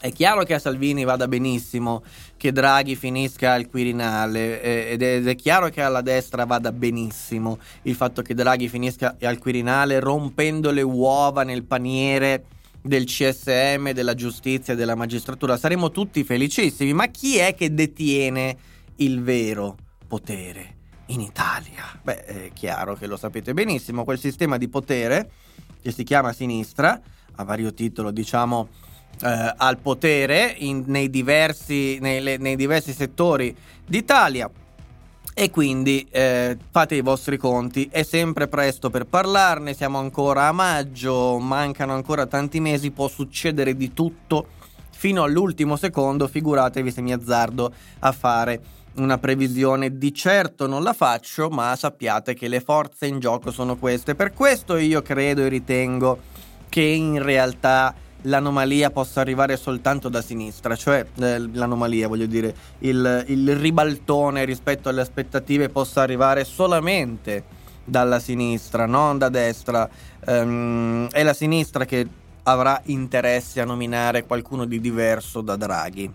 [0.00, 2.04] è chiaro che a Salvini vada benissimo
[2.36, 6.70] che Draghi finisca al Quirinale eh, ed, è, ed è chiaro che alla destra vada
[6.70, 12.44] benissimo il fatto che Draghi finisca al Quirinale rompendo le uova nel paniere
[12.86, 15.56] del CSM, della giustizia della magistratura.
[15.56, 18.56] Saremo tutti felicissimi, ma chi è che detiene
[18.96, 20.74] il vero potere?
[21.06, 21.84] in Italia?
[22.02, 25.30] Beh, è chiaro che lo sapete benissimo, quel sistema di potere
[25.82, 26.98] che si chiama sinistra,
[27.36, 28.68] a vario titolo diciamo
[29.22, 34.50] eh, al potere in, nei, diversi, nei, nei, diversi, settori d'Italia.
[35.36, 40.52] E quindi eh, fate i vostri conti, è sempre presto per parlarne, siamo ancora a
[40.52, 44.46] maggio, mancano ancora tanti mesi, può succedere di tutto.
[44.90, 48.62] Fino all'ultimo secondo, figuratevi se mi azzardo a fare
[48.94, 49.98] una previsione.
[49.98, 54.14] Di certo non la faccio, ma sappiate che le forze in gioco sono queste.
[54.14, 56.18] Per questo io credo e ritengo
[56.68, 57.92] che in realtà
[58.24, 64.88] l'anomalia possa arrivare soltanto da sinistra, cioè eh, l'anomalia, voglio dire, il, il ribaltone rispetto
[64.88, 69.88] alle aspettative possa arrivare solamente dalla sinistra, non da destra.
[70.26, 72.06] Um, è la sinistra che
[72.44, 76.10] avrà interesse a nominare qualcuno di diverso da Draghi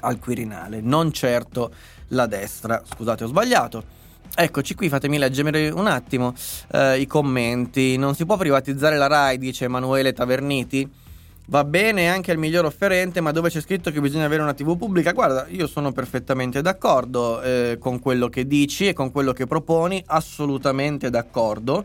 [0.00, 1.72] al Quirinale, non certo
[2.08, 2.82] la destra.
[2.84, 4.02] Scusate, ho sbagliato.
[4.36, 6.34] Eccoci qui, fatemi leggere un attimo
[6.72, 7.96] eh, i commenti.
[7.96, 11.02] Non si può privatizzare la RAI, dice Emanuele Taverniti.
[11.46, 14.78] Va bene anche il miglior offerente, ma dove c'è scritto che bisogna avere una TV
[14.78, 15.12] pubblica?
[15.12, 20.02] Guarda, io sono perfettamente d'accordo eh, con quello che dici e con quello che proponi,
[20.06, 21.84] assolutamente d'accordo,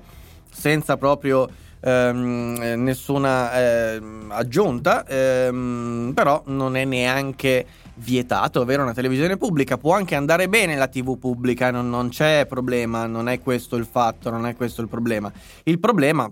[0.49, 1.49] senza proprio
[1.81, 9.93] ehm, nessuna eh, aggiunta, ehm, però non è neanche vietato avere una televisione pubblica, può
[9.93, 14.29] anche andare bene la TV pubblica, non, non c'è problema, non è questo il fatto,
[14.29, 15.29] non è questo il problema.
[15.63, 16.31] Il problema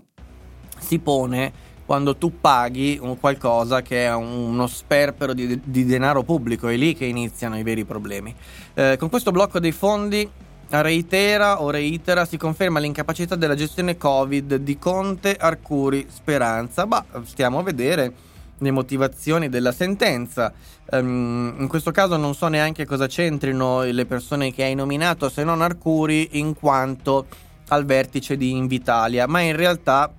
[0.78, 6.68] si pone quando tu paghi un qualcosa che è uno sperpero di, di, denaro pubblico,
[6.68, 8.34] è lì che iniziano i veri problemi.
[8.74, 10.28] Eh, con questo blocco dei fondi
[10.68, 16.84] reitera o reitera si conferma l'incapacità della gestione Covid di Conte, Arcuri, Speranza.
[16.84, 18.12] Ma stiamo a vedere
[18.58, 20.52] le motivazioni della sentenza.
[20.90, 25.42] Um, in questo caso non so neanche cosa c'entrino le persone che hai nominato se
[25.42, 27.24] non Arcuri in quanto
[27.68, 30.12] al vertice di Invitalia, ma in realtà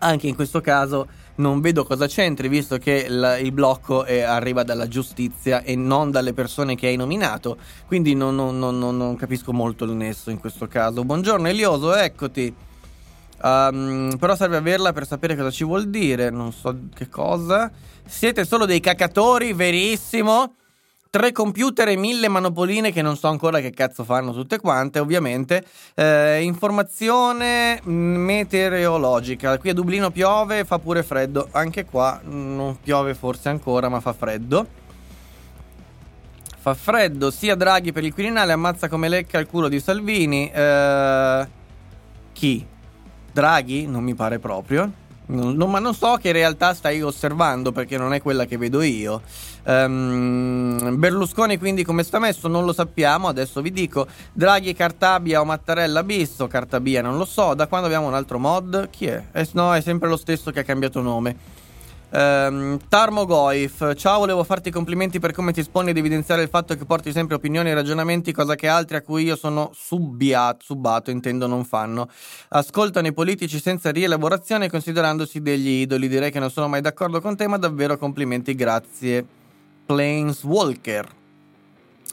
[0.00, 4.62] anche in questo caso non vedo cosa c'entri visto che il, il blocco è, arriva
[4.62, 9.52] dalla giustizia e non dalle persone che hai nominato, quindi non, non, non, non capisco
[9.52, 11.04] molto il nesso in questo caso.
[11.04, 12.54] Buongiorno Elioso, eccoti.
[13.42, 17.70] Um, però serve averla per sapere cosa ci vuol dire, non so che cosa.
[18.04, 20.56] Siete solo dei cacatori, verissimo.
[21.12, 25.64] Tre computer e mille manopoline che non so ancora che cazzo fanno tutte quante, ovviamente.
[25.96, 29.58] Eh, informazione meteorologica.
[29.58, 31.48] Qui a Dublino piove, fa pure freddo.
[31.50, 34.64] Anche qua non piove forse ancora, ma fa freddo.
[36.56, 40.48] Fa freddo sia Draghi per il Quirinale, ammazza come lecca il culo di Salvini.
[40.48, 41.48] Eh,
[42.32, 42.64] chi?
[43.32, 43.88] Draghi?
[43.88, 44.92] Non mi pare proprio.
[45.26, 48.80] Non, non, ma non so che realtà stai osservando perché non è quella che vedo
[48.82, 49.22] io.
[49.64, 54.06] Um, Berlusconi quindi come sta messo non lo sappiamo, adesso vi dico.
[54.32, 57.54] Draghi, Cartabia o Mattarella bis Cartabia non lo so.
[57.54, 58.88] Da quando abbiamo un altro mod?
[58.90, 59.24] Chi è?
[59.32, 61.58] Eh, no, è sempre lo stesso che ha cambiato nome.
[62.12, 66.74] Um, Tarmo Goif, ciao, volevo farti complimenti per come ti esponi ed evidenziare il fatto
[66.74, 71.12] che porti sempre opinioni e ragionamenti, cosa che altri a cui io sono subbiato, subato,
[71.12, 72.08] intendo non fanno.
[72.48, 76.08] Ascoltano i politici senza rielaborazione considerandosi degli idoli.
[76.08, 79.38] Direi che non sono mai d'accordo con te, ma davvero complimenti, grazie.
[79.90, 81.08] Planeswalker.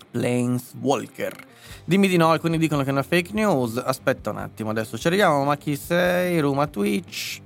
[0.10, 1.36] Planeswalker.
[1.86, 3.78] Dimmi di no, alcuni dicono che è una fake news.
[3.78, 5.44] Aspetta un attimo, adesso ci arriviamo.
[5.44, 6.40] Ma chi sei?
[6.40, 7.40] Ruma Twitch.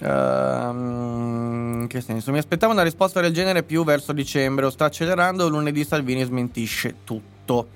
[0.00, 2.32] Uh, che senso?
[2.32, 4.64] Mi aspettavo una risposta del genere più verso dicembre.
[4.66, 5.48] O sta accelerando.
[5.48, 7.68] Lunedì Salvini smentisce tutto.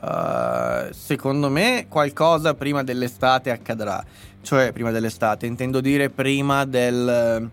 [0.00, 4.04] Uh, secondo me qualcosa prima dell'estate accadrà.
[4.42, 7.48] Cioè, prima dell'estate, intendo dire prima del,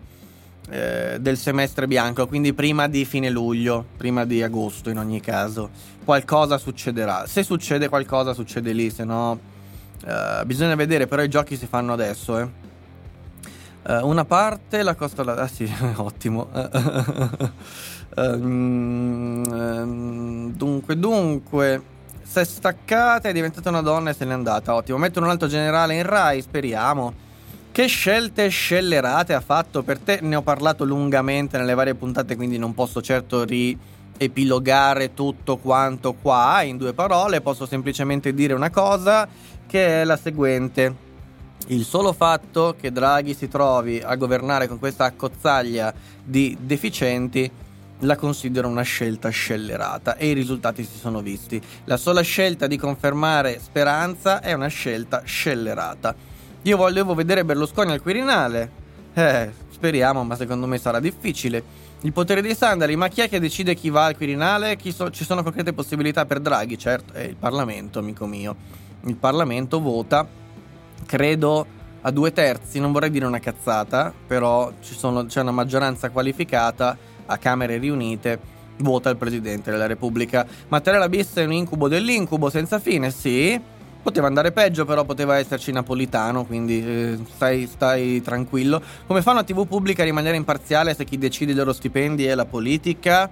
[0.70, 5.70] eh, del semestre bianco, quindi prima di fine luglio, prima di agosto in ogni caso.
[6.04, 7.26] Qualcosa succederà.
[7.26, 9.52] Se succede qualcosa, succede lì, se no.
[10.04, 12.48] Uh, bisogna vedere, però i giochi si fanno adesso, eh.
[13.86, 15.22] Uh, una parte la costa...
[15.22, 16.48] Ah sì, ottimo.
[18.16, 19.42] um,
[20.56, 21.82] dunque, dunque,
[22.22, 24.74] si è staccata, è diventata una donna e se n'è andata.
[24.74, 24.96] Ottimo.
[24.98, 27.12] Mettono un altro generale in Rai, speriamo.
[27.74, 30.20] Che scelte scellerate ha fatto per te?
[30.22, 36.62] Ne ho parlato lungamente nelle varie puntate, quindi non posso certo riepilogare tutto quanto qua
[36.62, 39.26] in due parole, posso semplicemente dire una cosa
[39.66, 40.94] che è la seguente.
[41.66, 47.50] Il solo fatto che Draghi si trovi a governare con questa accozzaglia di deficienti
[47.98, 51.60] la considero una scelta scellerata e i risultati si sono visti.
[51.86, 56.33] La sola scelta di confermare Speranza è una scelta scellerata.
[56.66, 58.70] Io volevo vedere Berlusconi al Quirinale.
[59.12, 61.62] Eh, speriamo, ma secondo me sarà difficile.
[62.00, 64.78] Il potere dei sandali, ma chi è che decide chi va al Quirinale?
[64.88, 66.78] So- ci sono concrete possibilità per Draghi?
[66.78, 68.56] Certo, è il Parlamento, amico mio.
[69.02, 70.26] Il Parlamento vota,
[71.04, 71.66] credo,
[72.00, 76.96] a due terzi, non vorrei dire una cazzata, però sono, c'è una maggioranza qualificata
[77.26, 80.46] a Camere riunite vota il Presidente della Repubblica.
[80.68, 83.60] Mattarella bis è un incubo dell'incubo senza fine, sì,
[84.04, 88.82] Poteva andare peggio, però poteva esserci napolitano, quindi eh, stai, stai, tranquillo.
[89.06, 92.34] Come fa una TV pubblica a rimanere imparziale se chi decide i loro stipendi è
[92.34, 93.30] la politica?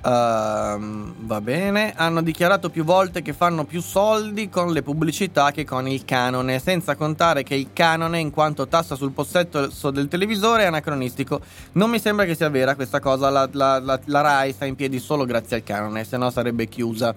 [0.00, 1.92] Uh, va bene.
[1.94, 6.60] Hanno dichiarato più volte che fanno più soldi con le pubblicità che con il canone,
[6.60, 11.42] senza contare che il canone, in quanto tassa sul possesso del televisore, è anacronistico.
[11.72, 13.28] Non mi sembra che sia vera questa cosa.
[13.28, 16.68] La, la, la, la Rai sta in piedi solo grazie al canone, se no sarebbe
[16.68, 17.14] chiusa.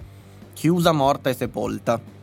[0.52, 2.20] Chiusa, morta e sepolta.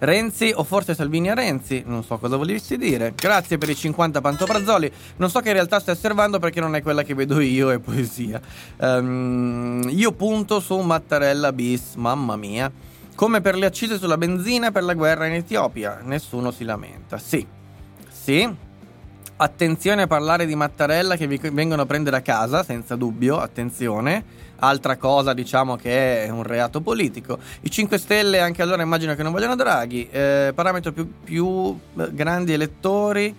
[0.00, 3.12] Renzi o forse Salvini a Renzi, non so cosa volessi dire.
[3.14, 4.90] Grazie per i 50 pantoprazzoli.
[5.16, 7.78] Non so che in realtà stai osservando perché non è quella che vedo io, è
[7.78, 8.40] poesia.
[8.78, 12.72] Um, io punto su Mattarella bis, mamma mia.
[13.14, 17.18] Come per le accise sulla benzina per la guerra in Etiopia, nessuno si lamenta.
[17.18, 17.46] Sì,
[18.10, 18.68] sì.
[19.36, 24.48] Attenzione a parlare di Mattarella che vi vengono a prendere a casa, senza dubbio, attenzione
[24.60, 27.38] altra cosa diciamo che è un reato politico.
[27.60, 32.14] I 5 Stelle anche allora immagino che non vogliano Draghi, eh, parametro più, più eh,
[32.14, 33.34] grandi elettori,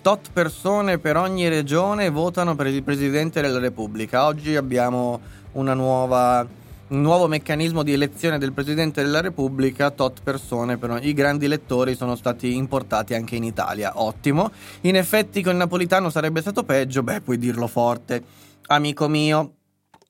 [0.00, 4.26] tot persone per ogni regione votano per il Presidente della Repubblica.
[4.26, 5.20] Oggi abbiamo
[5.52, 6.46] una nuova
[6.88, 11.96] un nuovo meccanismo di elezione del Presidente della Repubblica, tot persone, però i grandi elettori
[11.96, 14.00] sono stati importati anche in Italia.
[14.00, 14.52] Ottimo.
[14.82, 18.22] In effetti con il napolitano sarebbe stato peggio, beh, puoi dirlo forte.
[18.68, 19.54] Amico mio,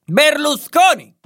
[0.09, 1.17] Berlusconi!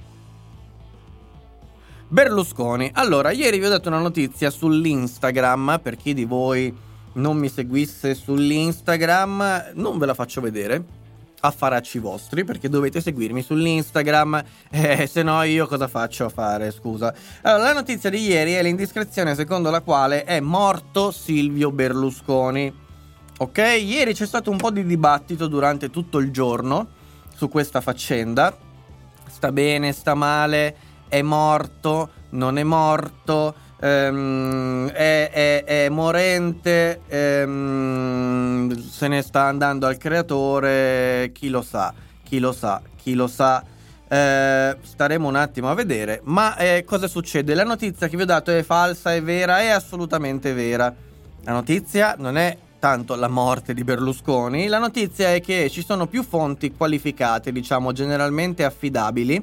[2.08, 2.90] Berlusconi.
[2.94, 6.74] Allora, ieri vi ho dato una notizia sull'Instagram, per chi di voi
[7.12, 10.82] non mi seguisse sull'Instagram, non ve la faccio vedere.
[11.40, 17.14] Affaracci vostri, perché dovete seguirmi sull'Instagram, eh, se no io cosa faccio a fare, scusa.
[17.42, 22.74] Allora, la notizia di ieri è l'indiscrezione secondo la quale è morto Silvio Berlusconi.
[23.40, 23.58] Ok?
[23.58, 26.96] Ieri c'è stato un po' di dibattito durante tutto il giorno
[27.36, 28.68] su questa faccenda
[29.30, 30.76] sta bene, sta male,
[31.08, 39.86] è morto, non è morto, ehm, è, è, è, morente, ehm, se ne sta andando
[39.86, 43.64] al creatore, chi lo sa, chi lo sa, chi lo sa.
[44.12, 46.20] Eh, staremo un attimo a vedere.
[46.24, 47.54] Ma eh, cosa succede?
[47.54, 50.92] La notizia che vi ho dato è falsa, è vera, è assolutamente vera.
[51.44, 56.06] La notizia non è tanto la morte di Berlusconi, la notizia è che ci sono
[56.06, 59.40] più fonti qualificate, diciamo generalmente affidabili,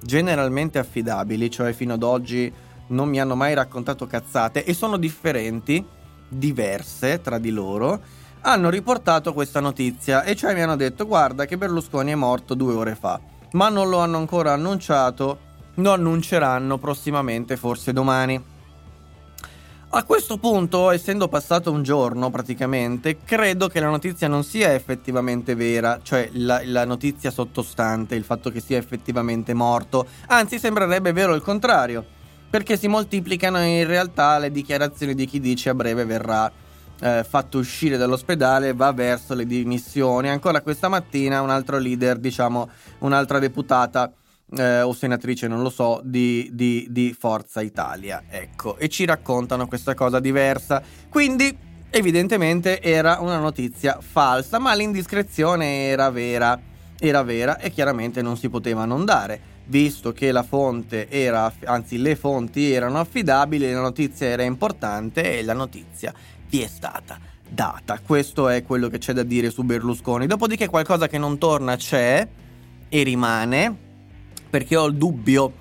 [0.00, 2.52] generalmente affidabili, cioè fino ad oggi
[2.88, 5.84] non mi hanno mai raccontato cazzate e sono differenti,
[6.28, 8.00] diverse tra di loro,
[8.42, 12.74] hanno riportato questa notizia e cioè mi hanno detto guarda che Berlusconi è morto due
[12.74, 13.18] ore fa,
[13.52, 15.38] ma non lo hanno ancora annunciato,
[15.74, 18.49] lo annunceranno prossimamente, forse domani.
[19.92, 25.56] A questo punto, essendo passato un giorno praticamente, credo che la notizia non sia effettivamente
[25.56, 31.34] vera, cioè la, la, notizia sottostante, il fatto che sia effettivamente morto, anzi sembrerebbe vero
[31.34, 32.06] il contrario,
[32.48, 36.48] perché si moltiplicano in realtà le dichiarazioni di chi dice a breve verrà
[37.00, 40.28] eh, fatto uscire dall'ospedale e va verso le dimissioni.
[40.28, 42.68] Ancora questa mattina un altro leader, diciamo
[42.98, 44.12] un'altra deputata,
[44.56, 48.24] eh, o senatrice, non lo so, di, di, di Forza Italia.
[48.28, 50.82] Ecco, e ci raccontano questa cosa diversa.
[51.08, 51.56] Quindi,
[51.90, 56.60] evidentemente, era una notizia falsa, ma l'indiscrezione era vera.
[56.98, 61.96] Era vera e chiaramente non si poteva non dare visto che la fonte era, anzi
[61.96, 66.12] le fonti erano affidabili, la notizia era importante e la notizia
[66.48, 68.00] vi è stata data.
[68.04, 70.26] Questo è quello che c'è da dire su Berlusconi.
[70.26, 72.26] Dopodiché qualcosa che non torna c'è
[72.88, 73.88] e rimane
[74.50, 75.52] perché ho il dubbio,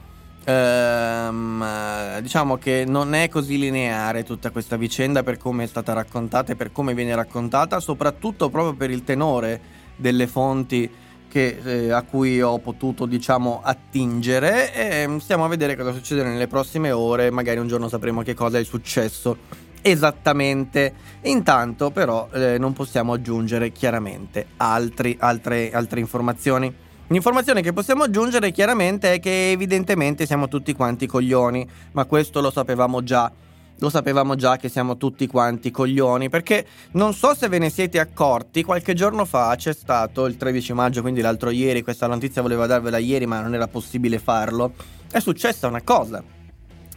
[0.43, 6.51] ehm, diciamo che non è così lineare tutta questa vicenda per come è stata raccontata
[6.51, 9.61] e per come viene raccontata, soprattutto proprio per il tenore
[9.95, 10.89] delle fonti
[11.29, 16.47] che, eh, a cui ho potuto diciamo attingere e stiamo a vedere cosa succede nelle
[16.47, 19.37] prossime ore magari un giorno sapremo che cosa è successo
[19.81, 20.93] esattamente.
[21.23, 26.73] Intanto però eh, non possiamo aggiungere chiaramente altri, altre, altre informazioni.
[27.11, 32.51] L'informazione che possiamo aggiungere chiaramente è che evidentemente siamo tutti quanti coglioni, ma questo lo
[32.51, 33.31] sapevamo già.
[33.79, 37.97] Lo sapevamo già che siamo tutti quanti coglioni, perché non so se ve ne siete
[37.97, 42.67] accorti, qualche giorno fa c'è stato il 13 maggio, quindi l'altro ieri, questa notizia volevo
[42.67, 44.73] darvela ieri, ma non era possibile farlo.
[45.09, 46.21] È successa una cosa.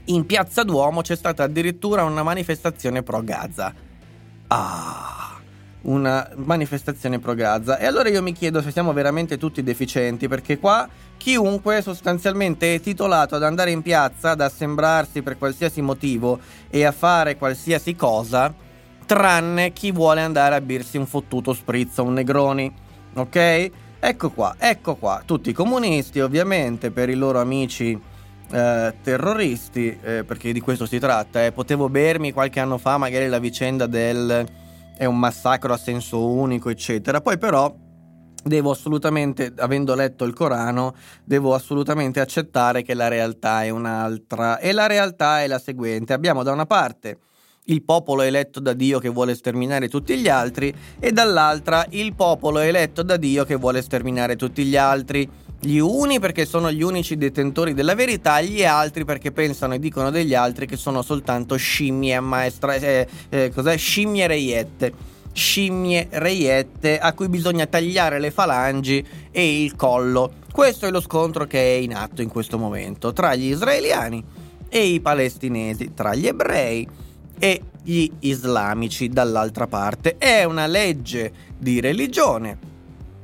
[0.06, 3.72] In Piazza Duomo c'è stata addirittura una manifestazione pro Gaza.
[4.48, 5.31] Ah
[5.82, 7.78] una manifestazione pro Gaza.
[7.78, 12.80] E allora io mi chiedo se siamo veramente tutti deficienti, perché qua chiunque sostanzialmente è
[12.80, 18.52] titolato ad andare in piazza, ad assembrarsi per qualsiasi motivo e a fare qualsiasi cosa,
[19.06, 22.72] tranne chi vuole andare a birsi un fottuto spritz o un negroni.
[23.14, 23.70] Ok?
[24.00, 27.96] Ecco qua, ecco qua, tutti i comunisti ovviamente per i loro amici
[28.50, 31.52] eh, terroristi, eh, perché di questo si tratta, eh.
[31.52, 34.44] potevo bermi qualche anno fa magari la vicenda del
[34.96, 37.20] è un massacro a senso unico, eccetera.
[37.20, 37.74] Poi però
[38.44, 44.58] devo assolutamente, avendo letto il Corano, devo assolutamente accettare che la realtà è un'altra.
[44.58, 46.12] E la realtà è la seguente.
[46.12, 47.18] Abbiamo da una parte
[47.66, 52.58] il popolo eletto da Dio che vuole sterminare tutti gli altri e dall'altra il popolo
[52.58, 55.28] eletto da Dio che vuole sterminare tutti gli altri.
[55.64, 60.10] Gli uni perché sono gli unici detentori della verità, gli altri perché pensano e dicono
[60.10, 63.76] degli altri che sono soltanto scimmie maestra, eh, eh, cos'è?
[63.76, 64.92] Scimmie reiette.
[65.32, 70.32] Scimmie reiette a cui bisogna tagliare le falangi e il collo.
[70.50, 74.22] Questo è lo scontro che è in atto in questo momento tra gli israeliani
[74.68, 76.88] e i palestinesi, tra gli ebrei
[77.38, 80.16] e gli islamici dall'altra parte.
[80.18, 82.70] È una legge di religione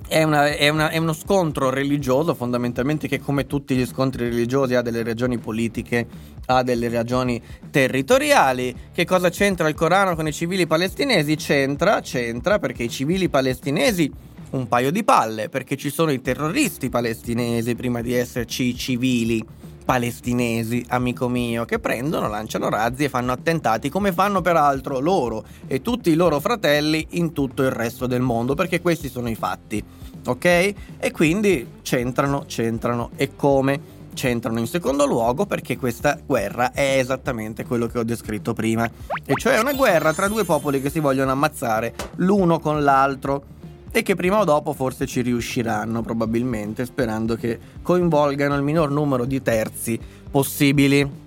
[0.08, 4.74] è, una, è, una, è, uno scontro religioso fondamentalmente che come tutti gli scontri religiosi
[4.74, 6.06] ha delle ragioni politiche,
[6.46, 7.40] ha delle ragioni
[7.70, 8.74] territoriali.
[8.92, 11.36] Che cosa c'entra il Corano con i civili palestinesi?
[11.36, 14.10] C'entra, c'entra perché i civili palestinesi
[14.50, 19.44] un paio di palle, perché ci sono i terroristi palestinesi prima di esserci i civili
[19.88, 25.80] palestinesi, amico mio, che prendono, lanciano razzi e fanno attentati come fanno peraltro loro e
[25.80, 29.82] tutti i loro fratelli in tutto il resto del mondo, perché questi sono i fatti,
[30.26, 30.44] ok?
[30.44, 33.96] E quindi c'entrano, c'entrano e come?
[34.12, 38.84] C'entrano in secondo luogo perché questa guerra è esattamente quello che ho descritto prima,
[39.24, 43.42] e cioè una guerra tra due popoli che si vogliono ammazzare l'uno con l'altro
[43.90, 49.24] e che prima o dopo forse ci riusciranno probabilmente sperando che coinvolgano il minor numero
[49.24, 49.98] di terzi
[50.30, 51.26] possibili.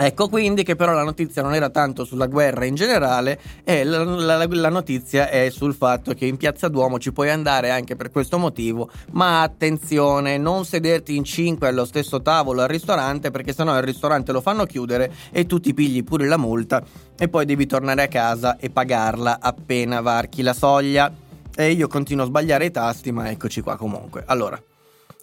[0.00, 4.04] Ecco quindi che però la notizia non era tanto sulla guerra in generale e la,
[4.04, 8.12] la, la, notizia è sul fatto che in Piazza Duomo ci puoi andare anche per
[8.12, 13.76] questo motivo, ma attenzione, non sederti in cinque allo stesso tavolo al ristorante perché sennò
[13.76, 16.80] il ristorante lo fanno chiudere e tu ti pigli pure la multa
[17.18, 21.26] e poi devi tornare a casa e pagarla appena varchi la soglia.
[21.60, 24.22] E io continuo a sbagliare i tasti, ma eccoci qua comunque.
[24.26, 24.62] Allora.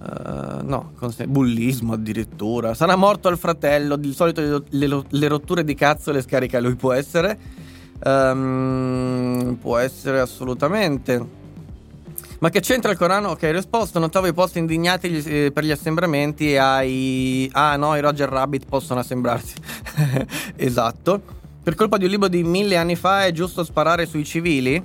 [0.00, 0.92] Uh, no,
[1.28, 2.74] bullismo addirittura.
[2.74, 3.96] Sarà morto il fratello.
[3.96, 7.38] Di solito le, le, rotture di cazzo le scarica lui, può essere.
[8.04, 11.41] Um, può essere assolutamente.
[12.42, 13.28] Ma che c'entra il Corano?
[13.28, 14.00] Ok, risposto.
[14.00, 17.48] Notavo i post indignati eh, per gli assembramenti ai...
[17.52, 19.54] Ah no, i Roger Rabbit possono assembrarsi.
[20.56, 21.22] esatto.
[21.62, 24.82] Per colpa di un libro di mille anni fa è giusto sparare sui civili?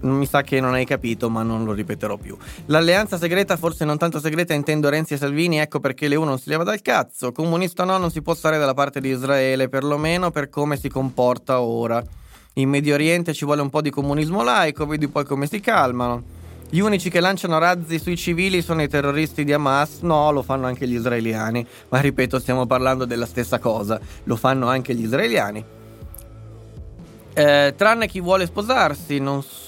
[0.00, 2.36] Mi sa che non hai capito, ma non lo ripeterò più.
[2.66, 6.38] L'alleanza segreta, forse non tanto segreta, intendo Renzi e Salvini, ecco perché le uno non
[6.38, 7.32] si leva dal cazzo.
[7.32, 11.62] Comunista no, non si può stare dalla parte di Israele, perlomeno per come si comporta
[11.62, 12.04] ora.
[12.56, 16.22] In Medio Oriente ci vuole un po' di comunismo laico, vedi poi come si calmano.
[16.70, 20.02] Gli unici che lanciano razzi sui civili sono i terroristi di Hamas?
[20.02, 21.66] No, lo fanno anche gli israeliani.
[21.88, 23.98] Ma ripeto, stiamo parlando della stessa cosa.
[24.24, 25.64] Lo fanno anche gli israeliani.
[27.34, 29.63] Eh, tranne chi vuole sposarsi, non so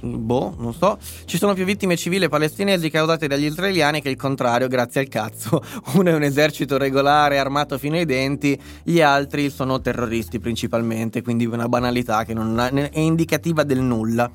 [0.00, 0.98] boh, non so.
[1.24, 5.62] Ci sono più vittime civili palestinesi causate dagli israeliani che il contrario, grazie al cazzo.
[5.94, 11.46] Uno è un esercito regolare armato fino ai denti, gli altri sono terroristi principalmente, quindi
[11.46, 14.30] una banalità che non è indicativa del nulla.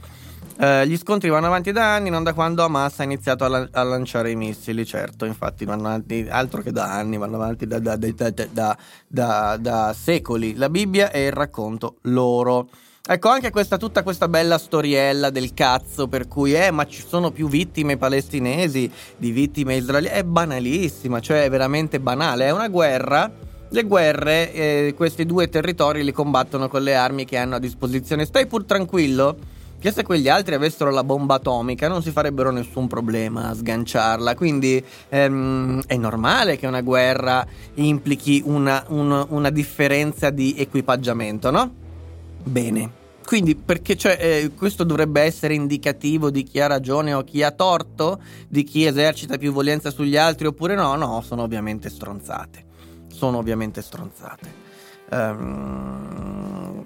[0.58, 3.68] Uh, gli scontri vanno avanti da anni, non da quando Hamas ha iniziato a, la-
[3.72, 7.80] a lanciare i missili, certo, infatti vanno avanti altro che da anni, vanno avanti da,
[7.80, 10.56] da, da, da secoli.
[10.56, 12.70] La Bibbia è il racconto loro.
[13.08, 17.30] Ecco, anche questa, tutta questa bella storiella del cazzo per cui, eh, ma ci sono
[17.30, 23.32] più vittime palestinesi di vittime israeliane, è banalissima, cioè è veramente banale, è una guerra.
[23.70, 28.26] Le guerre, eh, questi due territori li combattono con le armi che hanno a disposizione.
[28.26, 29.38] Stai pur tranquillo
[29.78, 34.34] che se quegli altri avessero la bomba atomica non si farebbero nessun problema a sganciarla.
[34.34, 37.46] Quindi ehm, è normale che una guerra
[37.76, 41.84] implichi una, una, una differenza di equipaggiamento, no?
[42.46, 43.04] Bene.
[43.26, 47.52] Quindi, perché cioè, eh, questo dovrebbe essere indicativo di chi ha ragione o chi ha
[47.52, 50.96] torto, di chi esercita più violenza sugli altri oppure no?
[50.96, 52.64] No, sono ovviamente stronzate.
[53.08, 54.64] Sono ovviamente stronzate.
[55.10, 56.86] Um,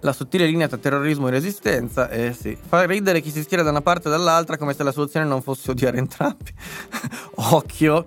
[0.00, 3.70] la sottile linea tra terrorismo e resistenza, eh sì, fa ridere chi si schiera da
[3.70, 6.52] una parte o dall'altra come se la soluzione non fosse odiare entrambi.
[7.50, 8.06] occhio,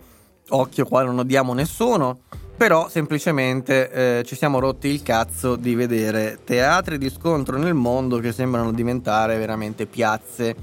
[0.49, 2.20] occhio, qua non odiamo nessuno.
[2.62, 8.20] Però semplicemente eh, ci siamo rotti il cazzo di vedere teatri di scontro nel mondo
[8.20, 10.55] che sembrano diventare veramente piazze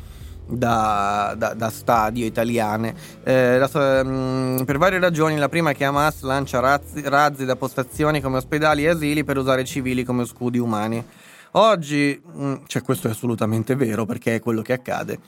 [0.46, 2.94] da, da, da stadio italiane.
[3.24, 7.56] Eh, la, mm, per varie ragioni, la prima è che Hamas lancia razzi, razzi da
[7.56, 11.04] postazioni come ospedali e asili per usare civili come scudi umani.
[11.50, 15.18] Oggi, mm, cioè questo è assolutamente vero perché è quello che accade.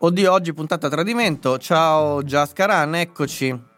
[0.00, 1.56] Oddio, oggi puntata a tradimento.
[1.56, 3.76] Ciao Jaskaran, eccoci.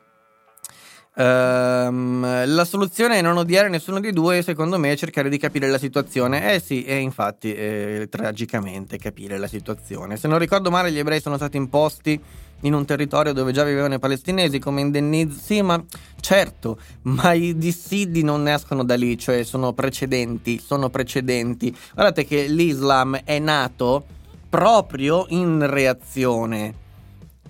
[1.12, 5.68] Um, la soluzione è non odiare nessuno dei due, secondo me, è cercare di capire
[5.68, 6.54] la situazione.
[6.54, 10.16] Eh sì, e infatti, eh, tragicamente capire la situazione.
[10.16, 12.20] Se non ricordo male, gli ebrei sono stati imposti
[12.62, 15.38] in un territorio dove già vivevano i palestinesi come indennizzo.
[15.38, 15.82] Sì, ma
[16.20, 21.74] certo, ma i dissidi non nascono da lì, cioè sono precedenti, sono precedenti.
[21.94, 24.04] Guardate che l'Islam è nato
[24.48, 26.88] proprio in reazione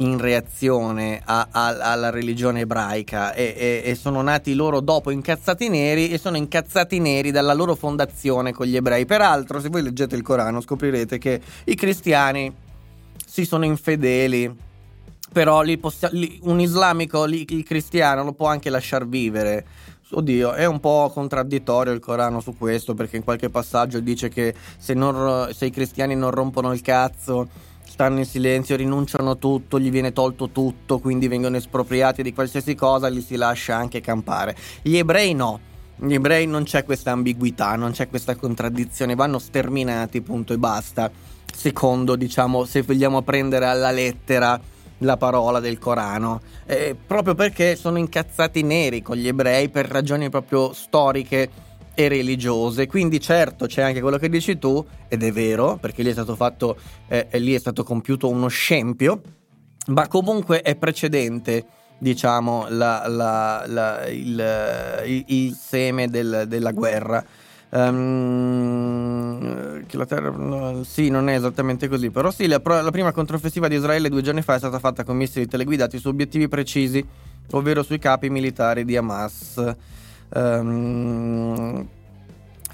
[0.01, 5.68] in reazione a, a, alla religione ebraica e, e, e, sono nati loro dopo incazzati
[5.68, 9.05] neri e sono incazzati neri dalla loro fondazione con gli ebrei.
[9.05, 12.53] Peraltro, se voi leggete il Corano scoprirete che i cristiani
[13.26, 14.55] si sono infedeli,
[15.32, 19.66] però li possi- li, un islamico, li, il cristiano, lo può anche lasciar vivere.
[20.12, 24.55] Oddio, è un po' contraddittorio il Corano su questo perché in qualche passaggio dice che
[24.76, 27.68] se, non, se i cristiani non rompono il cazzo
[28.01, 32.74] stanno in silenzio, rinunciano a tutto, gli viene tolto tutto, quindi vengono espropriati di qualsiasi
[32.74, 34.57] cosa, li si lascia anche campare.
[34.80, 35.61] Gli ebrei no.
[35.96, 41.11] Gli ebrei non c'è questa ambiguità, non c'è questa contraddizione, vanno sterminati, punto e basta.
[41.55, 44.59] Secondo, diciamo, se vogliamo prendere alla lettera
[44.98, 50.30] la parola del Corano, eh, proprio perché sono incazzati neri con gli ebrei per ragioni
[50.30, 51.51] proprio storiche
[52.05, 52.86] e religiose.
[52.86, 56.34] Quindi certo c'è anche quello che dici tu, ed è vero, perché lì è stato
[56.34, 56.78] fatto,
[57.09, 59.20] eh, lì è stato compiuto uno scempio,
[59.88, 61.64] ma comunque è precedente
[61.98, 67.22] diciamo la, la, la, il, il, il, seme del, della guerra.
[67.72, 68.24] Um,
[69.90, 74.09] la terra, sì, non è esattamente così, però sì, la, la, prima controffensiva di Israele
[74.09, 77.07] due giorni fa è stata fatta con missili teleguidati su obiettivi precisi,
[77.53, 79.76] ovvero sui capi militari di Hamas.
[80.33, 81.89] Um,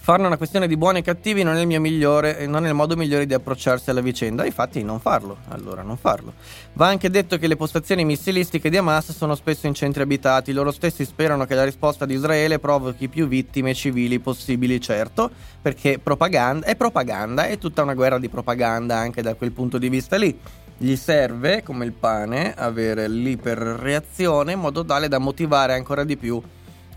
[0.06, 2.94] farne una questione di buoni e cattivi non è il migliore non è il modo
[2.94, 4.44] migliore di approcciarsi alla vicenda.
[4.44, 6.34] Infatti non farlo allora non farlo.
[6.74, 10.52] Va anche detto che le postazioni missilistiche di Hamas sono spesso in centri abitati.
[10.52, 15.28] Loro stessi sperano che la risposta di Israele provochi più vittime civili possibili certo
[15.60, 19.88] perché propaganda è propaganda è tutta una guerra di propaganda anche da quel punto di
[19.88, 20.38] vista lì.
[20.78, 26.40] Gli serve come il pane avere l'iperreazione in modo tale da motivare ancora di più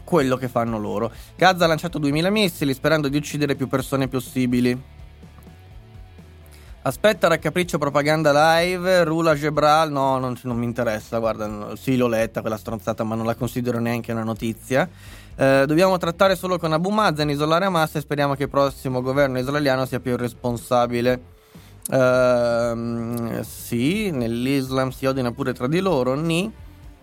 [0.10, 1.12] quello che fanno loro.
[1.36, 4.82] Gaza ha lanciato 2000 missili sperando di uccidere più persone possibili.
[6.82, 8.32] Aspetta, raccapriccio propaganda
[8.62, 13.14] live, Rula Gebral, no, non, non, mi interessa, guarda, sì l'ho letta quella stronzata ma
[13.14, 14.90] non la considero neanche una notizia.
[15.36, 19.38] Eh, dobbiamo trattare solo con Abu Mazen, isolare Hamas e speriamo che il prossimo governo
[19.38, 21.22] israeliano sia più responsabile.
[21.88, 26.52] Eh, sì, nell'Islam si odiano pure tra di loro, ni,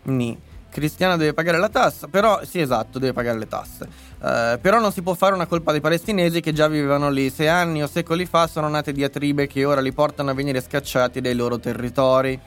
[0.02, 0.36] ni.
[0.76, 3.88] Cristiano deve pagare la tassa, però sì esatto, deve pagare le tasse.
[4.18, 7.30] Uh, però non si può fare una colpa dei palestinesi che già vivevano lì.
[7.30, 11.22] Se anni o secoli fa sono nate diatribe che ora li portano a venire scacciati
[11.22, 12.38] dai loro territori.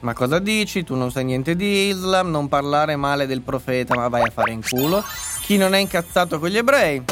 [0.00, 0.82] Ma cosa dici?
[0.82, 4.50] Tu non sai niente di Islam, non parlare male del profeta, ma vai a fare
[4.50, 5.04] in culo.
[5.42, 7.04] Chi non è incazzato con gli ebrei?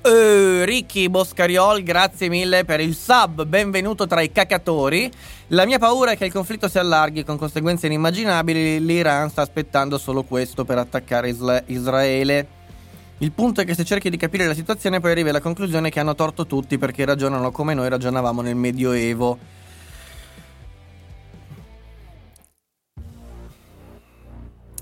[0.00, 5.10] Uh, Ricky Boscariol, grazie mille per il sub, benvenuto tra i cacatori.
[5.48, 8.84] La mia paura è che il conflitto si allarghi con conseguenze inimmaginabili.
[8.84, 12.46] L'Iran sta aspettando solo questo per attaccare Isla- Israele.
[13.18, 15.98] Il punto è che se cerchi di capire la situazione poi arrivi alla conclusione che
[15.98, 19.36] hanno torto tutti perché ragionano come noi ragionavamo nel Medioevo.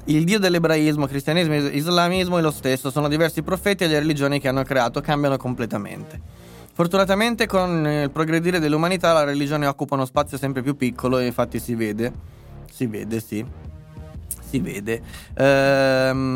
[0.09, 4.39] Il dio dell'ebraismo, cristianesimo e islamismo è lo stesso, sono diversi profeti e le religioni
[4.39, 6.21] che hanno creato cambiano completamente.
[6.73, 11.59] Fortunatamente con il progredire dell'umanità la religione occupa uno spazio sempre più piccolo e infatti
[11.59, 12.13] si vede,
[12.71, 13.45] si vede sì,
[14.49, 15.03] si vede.
[15.35, 16.27] Ehm,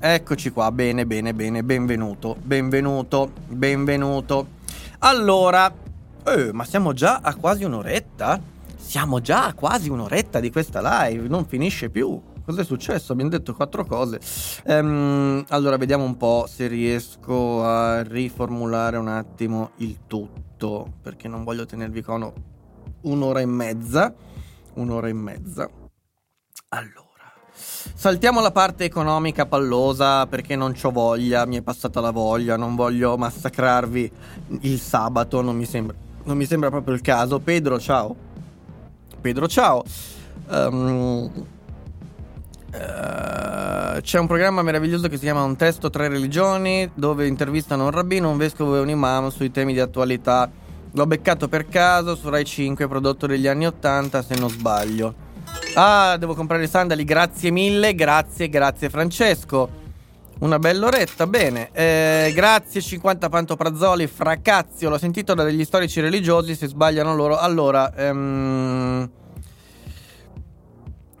[0.00, 4.46] eccoci qua, bene, bene, bene, benvenuto, benvenuto, benvenuto.
[4.98, 5.72] Allora,
[6.26, 8.56] eh, ma siamo già a quasi un'oretta?
[8.88, 12.18] Siamo già a quasi un'oretta di questa live, non finisce più.
[12.42, 13.12] Cos'è successo?
[13.12, 14.18] Abbiamo detto quattro cose.
[14.64, 21.44] Ehm, allora, vediamo un po' se riesco a riformulare un attimo il tutto, perché non
[21.44, 22.32] voglio tenervi con
[23.02, 24.14] un'ora e mezza.
[24.76, 25.68] Un'ora e mezza.
[26.70, 27.04] Allora.
[27.52, 32.74] Saltiamo la parte economica pallosa perché non ho voglia, mi è passata la voglia, non
[32.74, 34.12] voglio massacrarvi
[34.62, 37.38] il sabato, non mi sembra, non mi sembra proprio il caso.
[37.38, 38.27] Pedro, ciao.
[39.20, 39.82] Pedro, ciao.
[40.48, 41.30] Um,
[42.72, 47.90] uh, c'è un programma meraviglioso che si chiama Un testo, tre religioni, dove intervistano un
[47.90, 50.48] rabbino, un vescovo e un imam sui temi di attualità.
[50.92, 55.26] L'ho beccato per caso su Rai 5, prodotto negli anni 80, se non sbaglio.
[55.74, 59.77] Ah, devo comprare i sandali, grazie mille, grazie, grazie Francesco.
[60.40, 61.70] Una bella oretta, bene.
[61.72, 67.36] Eh, grazie 50 pantoprazzoli, fracazio, l'ho sentito da degli storici religiosi, se sbagliano loro.
[67.38, 69.10] Allora, ehm...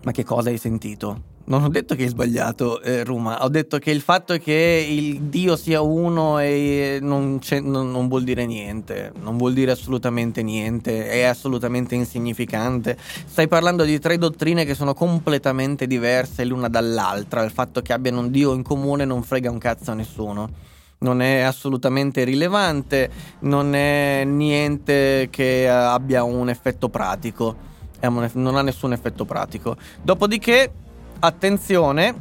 [0.04, 1.27] ma che cosa hai sentito?
[1.48, 3.42] Non ho detto che hai sbagliato, eh, Ruma.
[3.42, 8.22] Ho detto che il fatto che il Dio sia uno e non, non, non, vuol
[8.22, 9.12] dire niente.
[9.22, 11.08] Non vuol dire assolutamente niente.
[11.08, 12.98] È assolutamente insignificante.
[13.00, 17.42] Stai parlando di tre dottrine che sono completamente diverse l'una dall'altra.
[17.44, 20.50] Il fatto che abbiano un Dio in comune non frega un cazzo a nessuno.
[20.98, 23.10] Non è assolutamente rilevante.
[23.40, 27.56] Non è niente che abbia un effetto pratico.
[28.02, 29.78] Non ha nessun effetto pratico.
[30.02, 30.72] Dopodiché
[31.20, 32.14] attenzione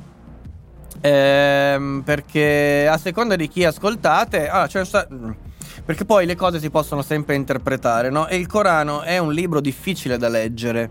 [1.01, 4.85] ehm, perché a seconda di chi ascoltate, ah, cioè,
[5.85, 8.27] perché poi le cose si possono sempre interpretare, no?
[8.27, 10.89] E il Corano è un libro difficile da leggere,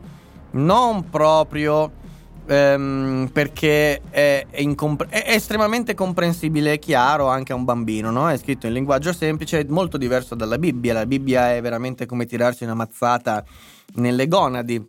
[0.53, 2.05] non proprio
[2.47, 8.31] ehm, perché è, è, incompre- è, estremamente comprensibile e chiaro anche a un bambino, no?
[8.31, 10.95] È scritto in linguaggio semplice, molto diverso dalla Bibbia.
[10.95, 13.45] La Bibbia è veramente come tirarsi una mazzata
[13.95, 14.85] nelle gonadi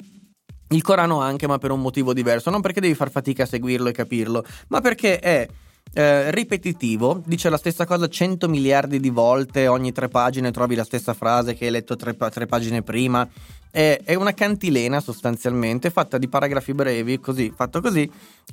[0.69, 3.89] il Corano anche, ma per un motivo diverso, non perché devi far fatica a seguirlo
[3.89, 5.47] e capirlo, ma perché è
[5.93, 10.83] eh, ripetitivo, dice la stessa cosa 100 miliardi di volte, ogni tre pagine trovi la
[10.83, 13.27] stessa frase che hai letto tre, tre pagine prima.
[13.69, 18.09] È, è, una cantilena sostanzialmente, fatta di paragrafi brevi, così, fatto così,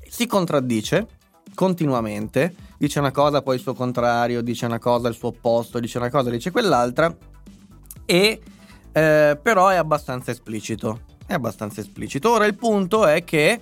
[0.09, 1.07] si contraddice
[1.55, 5.99] continuamente, dice una cosa, poi il suo contrario, dice una cosa, il suo opposto, dice
[5.99, 7.15] una cosa, dice quell'altra,
[8.05, 8.41] e
[8.93, 12.31] eh, però è abbastanza esplicito è abbastanza esplicito.
[12.31, 13.61] Ora il punto è che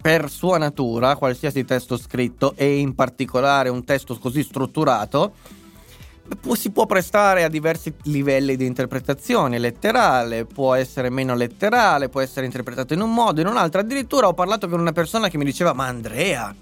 [0.00, 5.32] per sua natura qualsiasi testo scritto e in particolare un testo così strutturato
[6.52, 12.44] si può prestare a diversi livelli di interpretazione, letterale, può essere meno letterale, può essere
[12.44, 13.80] interpretato in un modo, in un altro.
[13.80, 16.54] Addirittura ho parlato con una persona che mi diceva "Ma Andrea,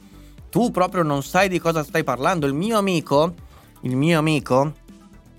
[0.50, 2.46] tu proprio non sai di cosa stai parlando".
[2.46, 3.34] Il mio amico,
[3.80, 4.72] il mio amico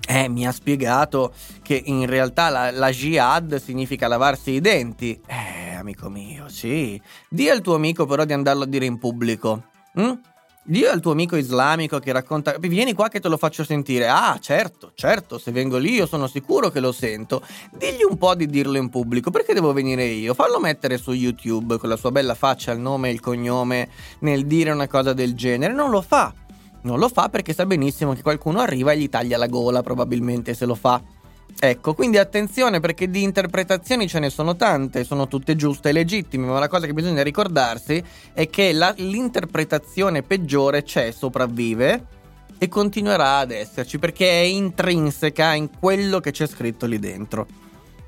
[0.10, 5.20] eh, mi ha spiegato che in realtà la, la, jihad significa lavarsi i denti.
[5.28, 7.00] Eh, amico mio, sì.
[7.30, 9.64] Dì al tuo amico però di andarlo a dire in pubblico.
[9.96, 10.20] Hm?
[10.64, 12.56] Dì al tuo amico islamico che racconta...
[12.58, 14.08] Vieni qua che te lo faccio sentire.
[14.08, 17.42] Ah, certo, certo, se vengo lì io sono sicuro che lo sento.
[17.72, 19.30] Digli un po' di dirlo in pubblico.
[19.30, 20.34] Perché devo venire io?
[20.34, 23.90] Fallo mettere su YouTube con la sua bella faccia, il nome e il cognome
[24.20, 25.74] nel dire una cosa del genere.
[25.74, 26.34] Non lo fa.
[26.88, 30.54] Non lo fa perché sa benissimo che qualcuno arriva e gli taglia la gola, probabilmente
[30.54, 31.02] se lo fa.
[31.60, 36.46] Ecco, quindi attenzione perché di interpretazioni ce ne sono tante, sono tutte giuste e legittime,
[36.46, 42.06] ma la cosa che bisogna ricordarsi è che la, l'interpretazione peggiore c'è, sopravvive
[42.58, 47.46] e continuerà ad esserci perché è intrinseca in quello che c'è scritto lì dentro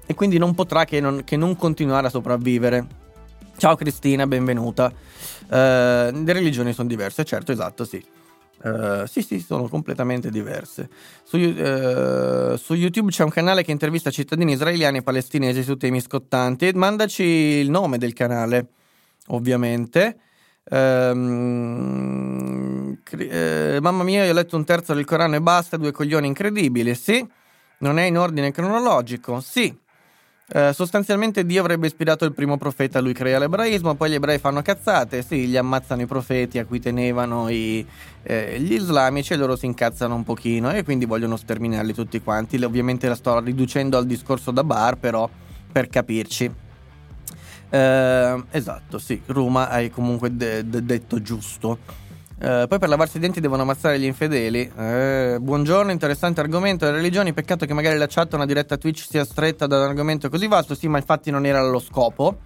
[0.06, 2.88] e quindi non potrà che non, che non continuare a sopravvivere.
[3.58, 4.86] Ciao Cristina, benvenuta.
[4.86, 8.18] Uh, le religioni sono diverse, certo, esatto, sì.
[8.62, 10.90] Uh, sì, sì, sono completamente diverse.
[11.24, 16.02] Su, uh, su, YouTube c'è un canale che intervista cittadini israeliani e palestinesi su temi
[16.02, 16.72] scottanti.
[16.74, 18.68] Mandaci il nome del canale,
[19.28, 20.18] ovviamente.
[20.72, 21.38] Um,
[23.10, 26.94] uh, mamma mia, io ho letto un terzo del Corano e basta, due coglioni incredibili.
[26.96, 27.26] Sì,
[27.80, 29.40] non è in ordine cronologico.
[29.40, 29.74] Sì,
[30.52, 34.62] eh, sostanzialmente Dio avrebbe ispirato il primo profeta, lui crea l'ebraismo, poi gli ebrei fanno
[34.62, 37.86] cazzate, sì, gli ammazzano i profeti a cui tenevano i,
[38.24, 42.62] eh, gli islamici e loro si incazzano un pochino e quindi vogliono sterminarli tutti quanti.
[42.64, 45.30] Ovviamente la sto riducendo al discorso da bar, però
[45.72, 46.52] per capirci.
[47.72, 52.08] Eh, esatto, sì, Ruma hai comunque de- de- detto giusto.
[52.42, 54.72] Uh, poi per lavarsi i denti devono ammazzare gli infedeli.
[54.74, 56.86] Uh, buongiorno, interessante argomento.
[56.86, 60.30] Le religioni, peccato che magari la chat una diretta Twitch sia stretta da un argomento
[60.30, 60.74] così vasto.
[60.74, 62.38] Sì, ma infatti non era lo scopo.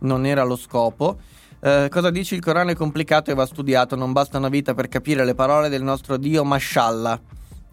[0.00, 1.18] Non era lo scopo.
[1.58, 2.34] Uh, cosa dici?
[2.34, 3.96] Il Corano è complicato e va studiato.
[3.96, 7.18] Non basta una vita per capire le parole del nostro Dio, mashallah.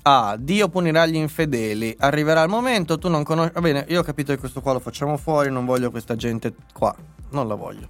[0.04, 0.38] A.
[0.40, 1.94] Dio punirà gli infedeli.
[2.00, 3.52] Arriverà il momento, tu non conosci.
[3.52, 5.52] Va bene, io ho capito che questo qua lo facciamo fuori.
[5.52, 6.96] Non voglio questa gente qua.
[7.32, 7.88] Non la voglio.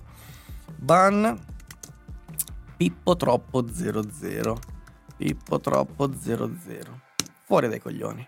[0.76, 1.56] Ban.
[2.78, 4.60] Pippo troppo 00.
[5.18, 7.02] Pippo troppo 00.
[7.44, 8.28] Fuori dai coglioni.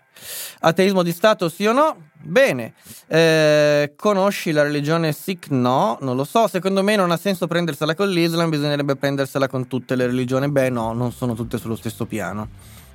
[0.60, 2.08] Ateismo di Stato sì o no?
[2.20, 2.74] Bene.
[3.06, 5.50] Eh, conosci la religione Sikh?
[5.50, 6.48] No, non lo so.
[6.48, 10.50] Secondo me non ha senso prendersela con l'Islam, bisognerebbe prendersela con tutte le religioni.
[10.50, 12.48] Beh, no, non sono tutte sullo stesso piano.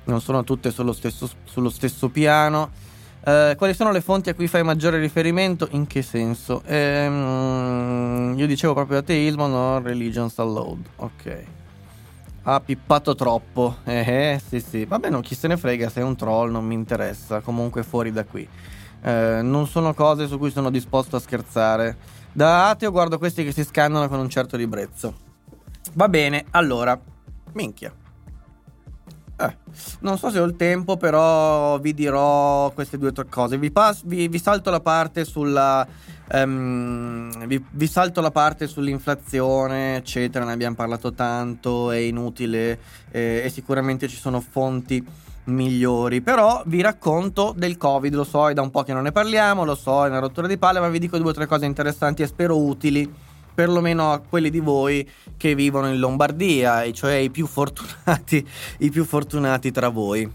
[0.04, 2.70] Non sono tutte sullo stesso, sullo stesso piano.
[3.28, 5.66] Eh, quali sono le fonti a cui fai maggiore riferimento?
[5.72, 6.62] In che senso?
[6.64, 9.80] Ehm, io dicevo proprio ateismo, no?
[9.80, 10.86] Religions allowed.
[10.94, 11.44] Ok.
[12.42, 13.78] Ha pippato troppo.
[13.82, 14.84] Eh, eh, sì, sì.
[14.84, 17.40] Vabbè, no, chi se ne frega, sei un troll, non mi interessa.
[17.40, 18.48] Comunque fuori da qui.
[19.02, 21.96] Eh, non sono cose su cui sono disposto a scherzare.
[22.30, 25.12] Da ateo guardo questi che si scannano con un certo ribrezzo.
[25.94, 26.96] Va bene, allora.
[27.54, 27.92] Minchia.
[29.38, 29.54] Eh,
[30.00, 33.58] non so se ho il tempo, però vi dirò queste due o tre cose.
[33.58, 35.86] Vi, pas- vi, vi salto la parte sulla.
[36.28, 40.44] Um, vi, vi, salto la parte sull'inflazione, eccetera.
[40.44, 42.78] Ne abbiamo parlato tanto, è inutile
[43.10, 45.04] eh, e sicuramente ci sono fonti
[45.44, 46.22] migliori.
[46.22, 48.14] Però vi racconto del Covid.
[48.14, 50.46] Lo so, è da un po' che non ne parliamo, lo so, è una rottura
[50.46, 53.12] di palle, ma vi dico due o tre cose interessanti e spero utili
[53.56, 58.46] perlomeno a quelli di voi che vivono in Lombardia, e cioè i più fortunati,
[58.80, 60.30] i più fortunati tra voi.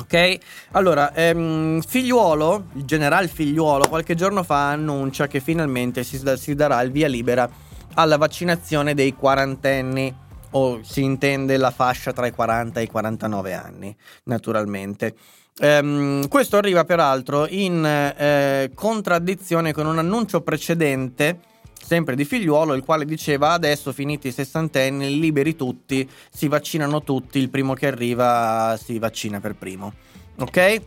[0.00, 0.38] Ok?
[0.72, 6.80] Allora, ehm, Figliuolo, il generale Figliuolo, qualche giorno fa annuncia che finalmente si, si darà
[6.80, 7.48] il via libera
[7.94, 10.14] alla vaccinazione dei quarantenni
[10.52, 15.14] o si intende la fascia tra i 40 e i 49 anni, naturalmente.
[15.60, 21.40] Um, questo arriva peraltro in eh, contraddizione con un annuncio precedente
[21.90, 27.40] sempre di figliuolo, il quale diceva adesso finiti i sessantenni, liberi tutti, si vaccinano tutti,
[27.40, 29.92] il primo che arriva si vaccina per primo.
[30.38, 30.82] Ok?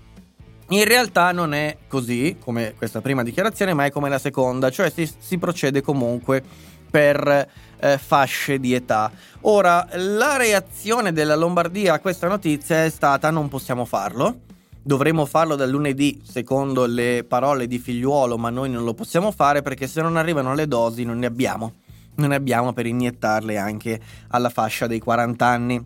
[0.70, 4.89] In realtà non è così, come questa prima dichiarazione, ma è come la seconda, cioè
[4.89, 6.41] si, si procede comunque
[6.89, 7.49] per
[7.80, 9.12] eh, fasce di età.
[9.41, 14.51] Ora, la reazione della Lombardia a questa notizia è stata non possiamo farlo
[14.86, 19.61] Dovremmo farlo dal lunedì, secondo le parole di figliuolo, ma noi non lo possiamo fare
[19.61, 21.75] perché se non arrivano le dosi non ne abbiamo.
[22.15, 25.86] Non ne abbiamo per iniettarle anche alla fascia dei 40 anni.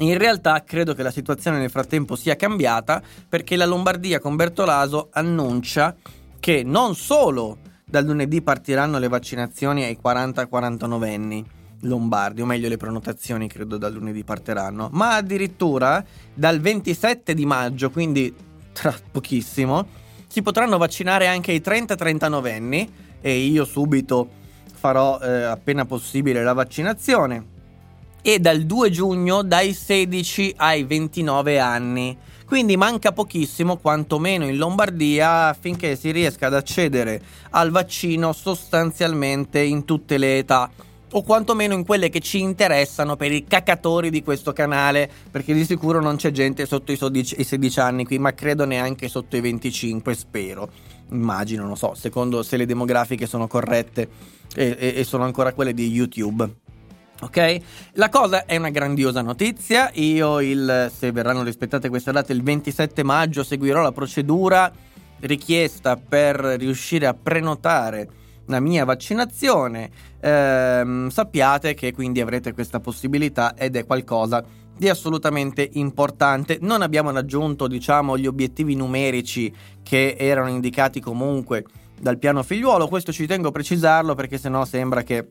[0.00, 5.08] In realtà credo che la situazione nel frattempo sia cambiata perché la Lombardia con Bertolaso
[5.12, 5.96] annuncia
[6.38, 11.44] che non solo dal lunedì partiranno le vaccinazioni ai 40-49 anni,
[11.82, 16.04] lombardi, o meglio le prenotazioni credo dal lunedì partiranno, ma addirittura
[16.34, 18.34] dal 27 di maggio, quindi
[18.72, 19.86] tra pochissimo,
[20.26, 24.28] si potranno vaccinare anche i 30-39 anni e io subito
[24.72, 27.56] farò eh, appena possibile la vaccinazione
[28.22, 32.16] e dal 2 giugno dai 16 ai 29 anni.
[32.44, 37.20] Quindi manca pochissimo, quantomeno in Lombardia, affinché si riesca ad accedere
[37.50, 40.70] al vaccino sostanzialmente in tutte le età
[41.12, 45.64] o quantomeno in quelle che ci interessano per i cacatori di questo canale, perché di
[45.64, 50.14] sicuro non c'è gente sotto i 16 anni qui, ma credo neanche sotto i 25,
[50.14, 50.70] spero.
[51.10, 54.08] Immagino, non so, secondo se le demografiche sono corrette
[54.54, 56.48] e, e, e sono ancora quelle di YouTube.
[57.20, 57.56] Ok?
[57.94, 59.90] La cosa è una grandiosa notizia.
[59.94, 64.70] Io, il, se verranno rispettate queste date, il 27 maggio seguirò la procedura
[65.20, 68.08] richiesta per riuscire a prenotare
[68.46, 69.90] la mia vaccinazione,
[70.20, 74.44] ehm, sappiate che quindi avrete questa possibilità ed è qualcosa
[74.76, 76.58] di assolutamente importante.
[76.60, 79.52] Non abbiamo raggiunto, diciamo, gli obiettivi numerici
[79.82, 81.64] che erano indicati comunque
[82.00, 85.26] dal piano figliuolo, questo ci tengo a precisarlo perché sennò sembra che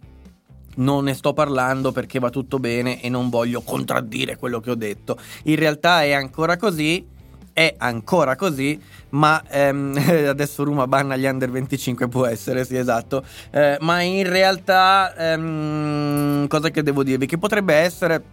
[0.75, 4.75] non ne sto parlando perché va tutto bene e non voglio contraddire quello che ho
[4.75, 5.17] detto.
[5.43, 7.15] In realtà è ancora così
[7.57, 8.79] è ancora così,
[9.09, 9.97] ma ehm,
[10.29, 13.23] adesso Ruma banna gli under 25, può essere, sì, esatto.
[13.49, 17.25] Eh, ma in realtà, ehm, cosa che devo dirvi?
[17.25, 18.23] Che potrebbe essere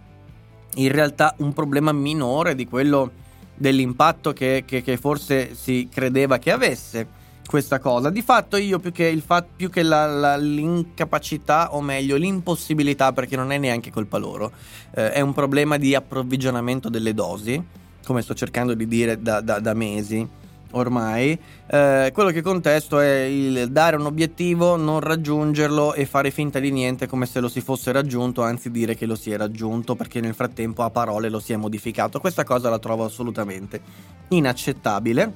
[0.75, 3.13] in realtà un problema minore di quello
[3.55, 7.07] dell'impatto che, che, che forse si credeva che avesse
[7.47, 8.11] questa cosa.
[8.11, 13.35] Di fatto io più che, fatto, più che la, la, l'incapacità, o meglio l'impossibilità, perché
[13.35, 14.51] non è neanche colpa loro,
[14.93, 19.59] eh, è un problema di approvvigionamento delle dosi come sto cercando di dire da, da,
[19.59, 21.37] da mesi ormai,
[21.67, 26.71] eh, quello che contesto è il dare un obiettivo, non raggiungerlo e fare finta di
[26.71, 30.19] niente come se lo si fosse raggiunto, anzi dire che lo si è raggiunto perché
[30.19, 32.19] nel frattempo a parole lo si è modificato.
[32.19, 33.81] Questa cosa la trovo assolutamente
[34.29, 35.33] inaccettabile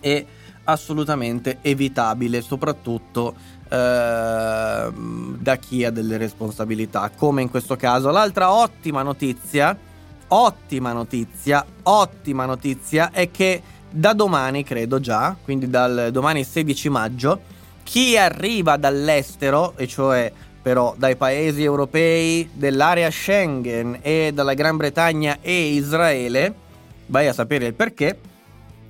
[0.00, 0.26] e
[0.64, 3.34] assolutamente evitabile, soprattutto
[3.70, 8.10] eh, da chi ha delle responsabilità, come in questo caso.
[8.10, 9.76] L'altra ottima notizia
[10.28, 17.40] ottima notizia, ottima notizia è che da domani, credo già, quindi dal domani 16 maggio,
[17.82, 25.38] chi arriva dall'estero, e cioè però dai paesi europei dell'area Schengen e dalla Gran Bretagna
[25.40, 26.54] e Israele,
[27.06, 28.18] vai a sapere il perché,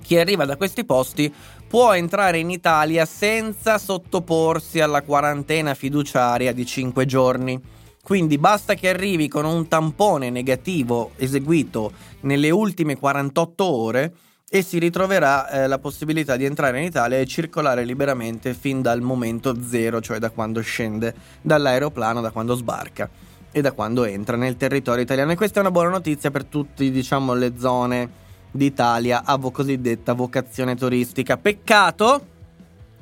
[0.01, 1.33] chi arriva da questi posti
[1.67, 7.61] può entrare in Italia senza sottoporsi alla quarantena fiduciaria di 5 giorni.
[8.01, 11.91] Quindi basta che arrivi con un tampone negativo eseguito
[12.21, 14.13] nelle ultime 48 ore
[14.49, 19.01] e si ritroverà eh, la possibilità di entrare in Italia e circolare liberamente fin dal
[19.01, 23.07] momento zero, cioè da quando scende dall'aeroplano, da quando sbarca
[23.51, 25.31] e da quando entra nel territorio italiano.
[25.31, 28.09] E questa è una buona notizia per tutte, diciamo, le zone
[28.49, 31.37] d'Italia a vo- cosiddetta vocazione turistica.
[31.37, 32.25] Peccato,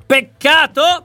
[0.04, 1.04] peccato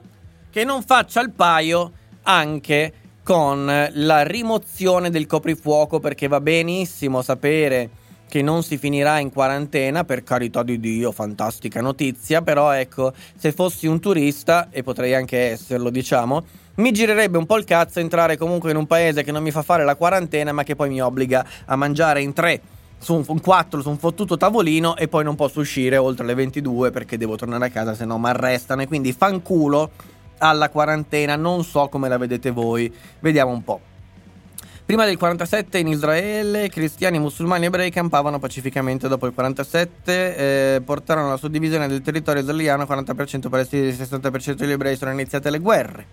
[0.50, 1.92] che non faccia il paio
[2.24, 2.92] anche
[3.24, 7.88] con la rimozione del coprifuoco perché va benissimo sapere
[8.28, 13.52] che non si finirà in quarantena, per carità di Dio, fantastica notizia, però ecco, se
[13.52, 16.44] fossi un turista, e potrei anche esserlo, diciamo,
[16.76, 19.62] mi girerebbe un po' il cazzo entrare comunque in un paese che non mi fa
[19.62, 22.60] fare la quarantena, ma che poi mi obbliga a mangiare in tre
[22.98, 26.34] su un, un 4 su un fottuto tavolino e poi non posso uscire oltre le
[26.34, 29.90] 22 perché devo tornare a casa se no mi arrestano e quindi fanculo
[30.38, 33.80] alla quarantena, non so come la vedete voi, vediamo un po'.
[34.86, 39.08] Prima del 47 in Israele cristiani, musulmani e ebrei campavano pacificamente.
[39.08, 44.72] Dopo il 47 eh, portarono alla suddivisione del territorio israeliano, 40% palestinesi e 60% degli
[44.72, 46.06] ebrei sono iniziate le guerre.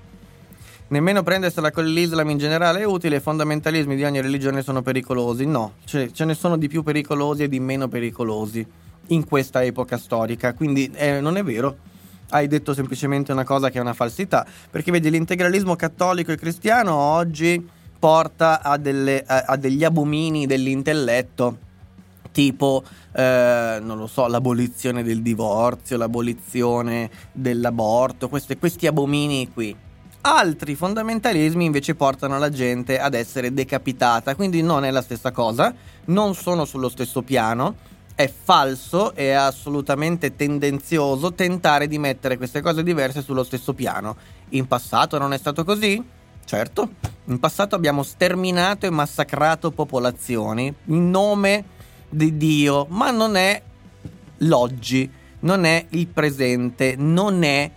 [0.88, 5.46] Nemmeno prendersela con l'Islam in generale è utile, i fondamentalismi di ogni religione sono pericolosi.
[5.46, 8.66] No, cioè, ce ne sono di più pericolosi e di meno pericolosi
[9.08, 11.90] in questa epoca storica, quindi eh, non è vero.
[12.34, 16.96] Hai detto semplicemente una cosa che è una falsità, perché vedi l'integralismo cattolico e cristiano
[16.96, 17.68] oggi
[18.00, 21.70] porta a, delle, a, a degli abomini dell'intelletto
[22.32, 29.76] tipo, eh, non lo so, l'abolizione del divorzio, l'abolizione dell'aborto, queste, questi abomini qui.
[30.22, 35.74] Altri fondamentalismi invece portano la gente ad essere decapitata, quindi non è la stessa cosa,
[36.06, 37.76] non sono sullo stesso piano,
[38.16, 44.16] è falso e assolutamente tendenzioso tentare di mettere queste cose diverse sullo stesso piano.
[44.50, 46.04] In passato non è stato così?
[46.44, 46.90] Certo,
[47.26, 51.64] in passato abbiamo sterminato e massacrato popolazioni in nome
[52.10, 53.62] di Dio, ma non è
[54.40, 55.10] l'oggi,
[55.42, 57.72] non è il presente, non è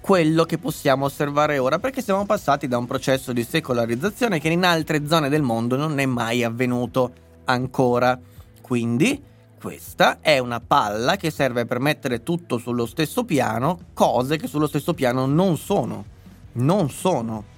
[0.00, 4.64] quello che possiamo osservare ora, perché siamo passati da un processo di secolarizzazione che in
[4.64, 7.12] altre zone del mondo non è mai avvenuto
[7.44, 8.18] ancora.
[8.60, 9.22] Quindi
[9.58, 14.66] questa è una palla che serve per mettere tutto sullo stesso piano, cose che sullo
[14.66, 16.04] stesso piano non sono.
[16.52, 17.56] Non sono.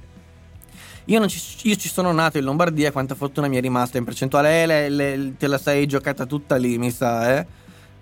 [1.04, 4.62] Io, ci, io, ci, sono nato in Lombardia, quanta fortuna mi è rimasta in percentuale?
[4.62, 7.46] Eh, le, le, te la sei giocata tutta lì, mi sa, eh?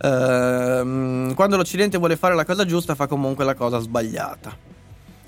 [0.00, 4.56] Ehm, quando l'Occidente vuole fare la cosa giusta, fa comunque la cosa sbagliata.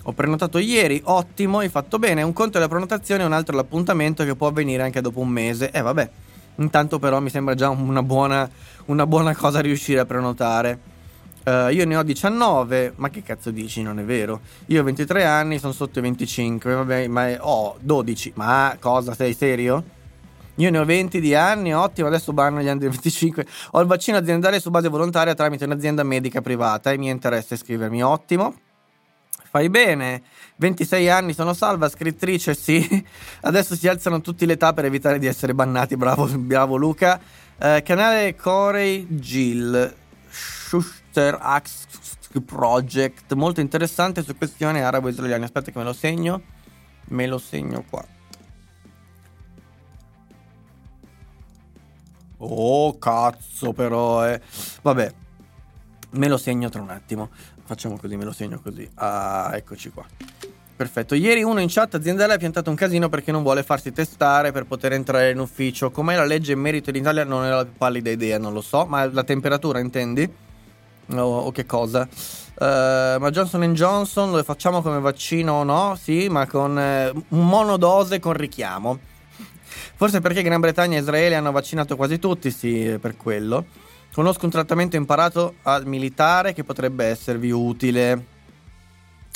[0.05, 2.23] Ho prenotato ieri, ottimo, hai fatto bene.
[2.23, 5.29] Un conto è la prenotazione, un altro è l'appuntamento che può avvenire anche dopo un
[5.29, 5.71] mese.
[5.71, 6.11] Eh, vabbè.
[6.61, 8.49] Intanto, però, mi sembra già una buona,
[8.87, 10.79] una buona cosa riuscire a prenotare.
[11.43, 13.83] Uh, io ne ho 19, ma che cazzo dici?
[13.83, 14.41] Non è vero.
[14.67, 18.33] Io ho 23 anni, sono sotto i 25, vabbè, ma ho 12.
[18.37, 19.83] Ma cosa, sei serio?
[20.57, 23.47] Io ne ho 20 di anni, ottimo, adesso banno gli anni 25.
[23.73, 28.03] Ho il vaccino aziendale su base volontaria tramite un'azienda medica privata e mi interessa iscrivermi,
[28.03, 28.55] ottimo.
[29.51, 30.23] Fai bene,
[30.57, 33.05] 26 anni, sono salva, scrittrice, sì.
[33.43, 37.21] Adesso si alzano tutti l'età per evitare di essere bannati, bravo, bravo Luca.
[37.59, 39.93] Uh, canale Corey Gill.
[40.31, 41.89] Shush Sir Axe
[42.47, 45.47] Project, molto interessante su questioni arabo-israeliane.
[45.47, 46.41] Aspetta che me lo segno.
[47.07, 48.07] Me lo segno qua.
[52.37, 54.41] Oh, cazzo, però, eh.
[54.83, 55.13] Vabbè,
[56.11, 57.31] me lo segno tra un attimo.
[57.71, 58.91] Facciamo così, me lo segno così.
[58.95, 60.05] Ah, eccoci qua.
[60.75, 61.15] Perfetto.
[61.15, 64.65] Ieri uno in chat aziendale ha piantato un casino perché non vuole farsi testare per
[64.65, 65.93] poter entrare in ufficio.
[65.93, 67.23] Com'è la legge in merito in Italia?
[67.23, 68.87] Non è la più pallida idea, non lo so.
[68.87, 70.29] Ma la temperatura, intendi?
[71.15, 72.09] o, o che cosa.
[72.59, 75.97] Uh, ma Johnson Johnson lo facciamo come vaccino o no?
[75.97, 78.99] Sì, ma con un monodose con richiamo.
[79.95, 83.65] Forse perché Gran Bretagna e Israele hanno vaccinato quasi tutti, sì, per quello.
[84.21, 88.27] Conosco un trattamento imparato al militare che potrebbe esservi utile.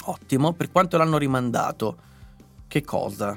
[0.05, 1.97] Ottimo, per quanto l'hanno rimandato?
[2.68, 3.30] Che cosa?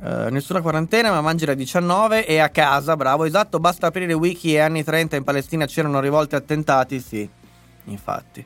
[0.00, 4.54] Uh, nessuna quarantena, ma mangi la 19 e a casa, bravo, esatto, basta aprire wiki
[4.54, 7.28] e anni 30 in Palestina c'erano rivolte e attentati, sì.
[7.84, 8.44] infatti.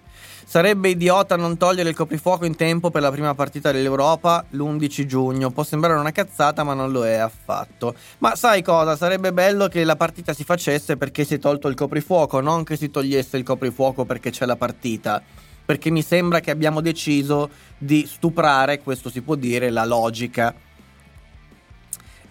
[0.48, 5.50] Sarebbe idiota non togliere il coprifuoco in tempo per la prima partita dell'Europa l'11 giugno.
[5.50, 7.96] Può sembrare una cazzata, ma non lo è affatto.
[8.18, 8.94] Ma sai cosa?
[8.94, 12.76] Sarebbe bello che la partita si facesse perché si è tolto il coprifuoco, non che
[12.76, 15.20] si togliesse il coprifuoco perché c'è la partita.
[15.64, 20.54] Perché mi sembra che abbiamo deciso di stuprare, questo si può dire, la logica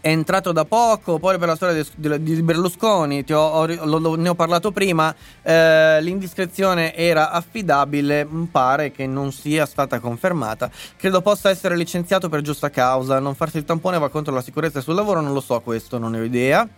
[0.05, 4.29] è entrato da poco, poi per la storia di, di Berlusconi, ho, ho, lo, ne
[4.29, 11.49] ho parlato prima, eh, l'indiscrezione era affidabile, pare che non sia stata confermata, credo possa
[11.49, 15.21] essere licenziato per giusta causa, non farsi il tampone va contro la sicurezza sul lavoro,
[15.21, 16.69] non lo so questo, non ne ho idea.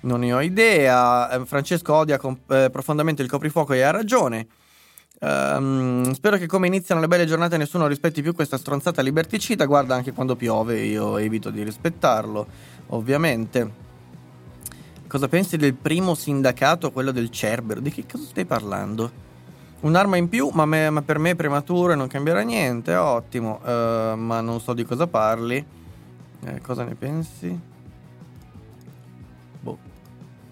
[0.00, 4.46] Non ne ho idea, eh, Francesco odia comp- eh, profondamente il coprifuoco e ha ragione.
[5.20, 9.64] Um, spero che come iniziano le belle giornate nessuno rispetti più questa stronzata liberticida.
[9.64, 12.46] Guarda, anche quando piove io evito di rispettarlo,
[12.88, 13.82] ovviamente.
[15.06, 17.80] Cosa pensi del primo sindacato, quello del Cerbero?
[17.80, 19.22] Di che cosa stai parlando?
[19.80, 22.94] Un'arma in più, ma, me, ma per me è prematuro e non cambierà niente.
[22.94, 25.64] Ottimo, uh, ma non so di cosa parli.
[26.46, 27.58] Eh, cosa ne pensi?
[29.60, 29.78] Boh.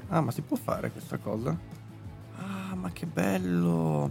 [0.08, 1.56] Ah, ma si può fare questa cosa?
[2.36, 4.10] Ah, ma che bello!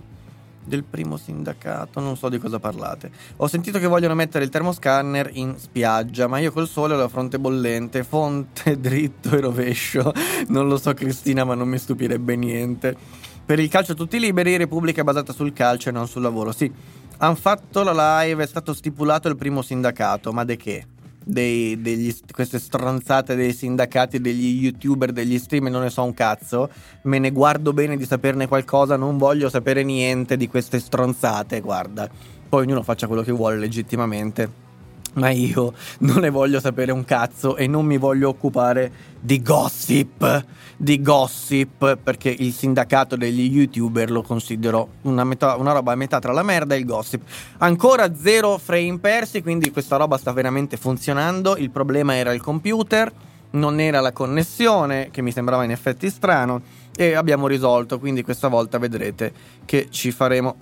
[0.64, 3.12] Del primo sindacato, non so di cosa parlate.
[3.38, 7.08] Ho sentito che vogliono mettere il termoscanner in spiaggia, ma io col sole ho la
[7.08, 10.14] fronte bollente, fonte dritto e rovescio.
[10.48, 12.96] Non lo so Cristina, ma non mi stupirebbe niente.
[13.44, 16.52] Per il calcio tutti liberi, Repubblica è basata sul calcio e non sul lavoro.
[16.52, 16.72] Sì,
[17.18, 20.86] hanno fatto la live, è stato stipulato il primo sindacato, ma de che?
[21.32, 26.70] Dei, degli, queste stronzate dei sindacati, degli youtuber, degli streamer, non ne so un cazzo.
[27.04, 32.10] Me ne guardo bene di saperne qualcosa, non voglio sapere niente di queste stronzate, guarda.
[32.50, 34.71] Poi ognuno faccia quello che vuole legittimamente
[35.14, 40.46] ma io non ne voglio sapere un cazzo e non mi voglio occupare di gossip,
[40.78, 46.20] di gossip, perché il sindacato degli youtuber lo considero una, metà, una roba a metà
[46.20, 47.24] tra la merda e il gossip.
[47.58, 53.12] Ancora zero frame persi, quindi questa roba sta veramente funzionando, il problema era il computer,
[53.52, 56.62] non era la connessione, che mi sembrava in effetti strano,
[56.96, 59.34] e abbiamo risolto, quindi questa volta vedrete
[59.66, 60.56] che ci faremo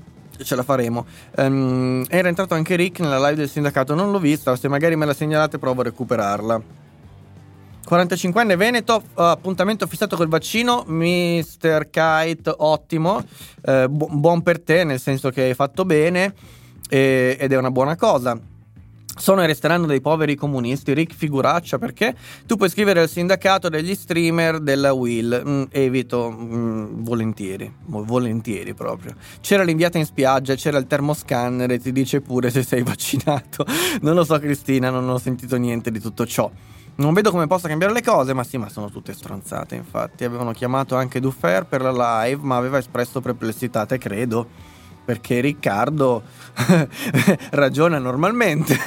[0.43, 1.05] ce la faremo.
[1.37, 5.05] Um, era entrato anche Rick nella live del sindacato, non l'ho vista, se magari me
[5.05, 6.61] la segnalate provo a recuperarla.
[7.89, 11.89] 45enne Veneto, uh, appuntamento fissato col vaccino, Mr.
[11.89, 13.23] Kite, ottimo,
[13.63, 16.33] uh, bu- buon per te, nel senso che hai fatto bene
[16.87, 18.39] e- ed è una buona cosa
[19.19, 20.93] sono e resteranno dei poveri comunisti.
[20.93, 22.15] Rick figuraccia perché
[22.45, 25.43] tu puoi scrivere al sindacato degli streamer della Will.
[25.45, 29.15] Mm, evito mm, volentieri, volentieri proprio.
[29.41, 33.65] C'era l'inviata in spiaggia, c'era il termoscanner e ti dice pure se sei vaccinato.
[34.01, 36.49] Non lo so, Cristina, non ho sentito niente di tutto ciò.
[36.95, 39.75] Non vedo come possa cambiare le cose, ma sì, ma sono tutte stronzate.
[39.75, 44.68] Infatti, avevano chiamato anche Duffer per la live, ma aveva espresso perplessità, te credo
[45.09, 46.21] perché Riccardo
[47.49, 48.77] ragiona normalmente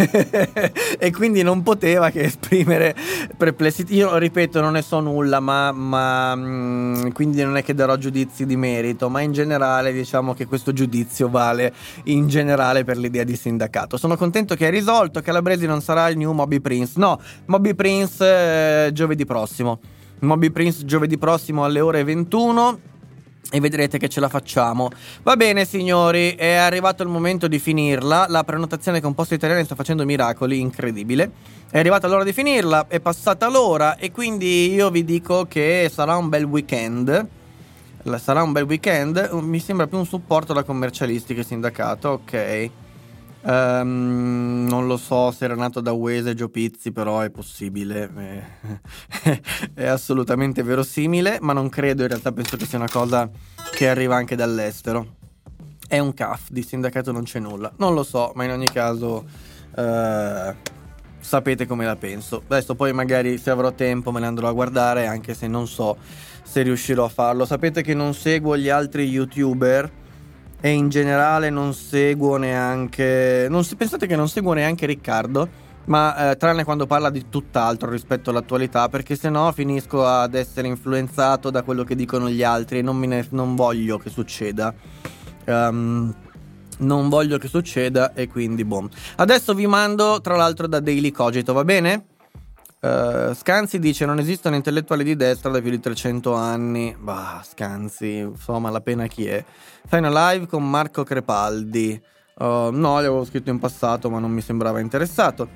[0.97, 2.95] e quindi non poteva che esprimere
[3.37, 3.93] perplessità.
[3.93, 8.47] Io ripeto, non ne so nulla, ma, ma mm, quindi non è che darò giudizi
[8.47, 13.35] di merito, ma in generale diciamo che questo giudizio vale in generale per l'idea di
[13.35, 13.97] sindacato.
[13.97, 16.93] Sono contento che hai risolto, Calabresi non sarà il new Moby Prince.
[17.01, 19.81] No, Moby Prince eh, giovedì prossimo.
[20.20, 22.79] Moby Prince giovedì prossimo alle ore 21
[23.53, 24.88] e vedrete che ce la facciamo.
[25.22, 28.24] Va bene, signori, è arrivato il momento di finirla.
[28.28, 31.30] La prenotazione con Poste Italiane sta facendo miracoli, incredibile.
[31.70, 36.16] È arrivata l'ora di finirla, è passata l'ora e quindi io vi dico che sarà
[36.16, 37.28] un bel weekend.
[38.16, 39.30] Sarà un bel weekend.
[39.42, 42.70] Mi sembra più un supporto alla commercialistica e sindacato, ok.
[43.45, 48.09] Um, non lo so se era nato da Wese e Gio Pizzi, però è possibile,
[48.14, 49.40] è,
[49.74, 53.28] è assolutamente verosimile, ma non credo, in realtà penso che sia una cosa
[53.72, 55.16] che arriva anche dall'estero.
[55.88, 59.24] È un CAF, di sindacato non c'è nulla, non lo so, ma in ogni caso
[59.74, 60.55] uh,
[61.18, 62.45] sapete come la penso.
[62.47, 65.97] Adesso poi magari se avrò tempo me ne andrò a guardare, anche se non so
[66.45, 67.45] se riuscirò a farlo.
[67.45, 70.01] Sapete che non seguo gli altri youtuber
[70.65, 73.49] e in generale non seguo neanche...
[73.51, 75.49] Non si, pensate che non seguo neanche Riccardo,
[75.87, 80.69] ma eh, tranne quando parla di tutt'altro rispetto all'attualità, perché se no finisco ad essere
[80.69, 84.73] influenzato da quello che dicono gli altri e non, ne, non voglio che succeda.
[85.47, 86.15] Um,
[86.79, 88.89] non voglio che succeda e quindi boom.
[89.17, 92.07] Adesso vi mando tra l'altro da Daily Cogito, va bene?
[92.83, 96.97] Uh, Scanzi dice non esistono intellettuali di destra da più di 300 anni.
[96.99, 99.45] Bah, Scanzi, insomma, la pena chi è?
[99.87, 102.03] Fai una live con Marco Crepaldi.
[102.39, 105.49] Uh, no, l'avevo scritto in passato, ma non mi sembrava interessato.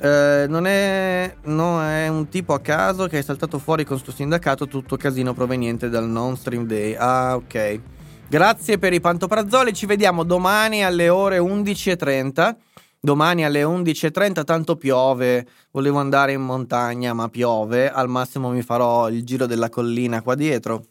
[0.00, 4.10] Uh, non, è, no, è un tipo a caso che è saltato fuori con sto
[4.10, 6.94] sindacato tutto casino proveniente dal non stream day.
[6.94, 7.80] Ah, ok.
[8.28, 12.56] Grazie per i pantoprazzoli, ci vediamo domani alle ore 11.30.
[13.04, 19.08] Domani alle 11.30 tanto piove, volevo andare in montagna ma piove, al massimo mi farò
[19.08, 20.84] il giro della collina qua dietro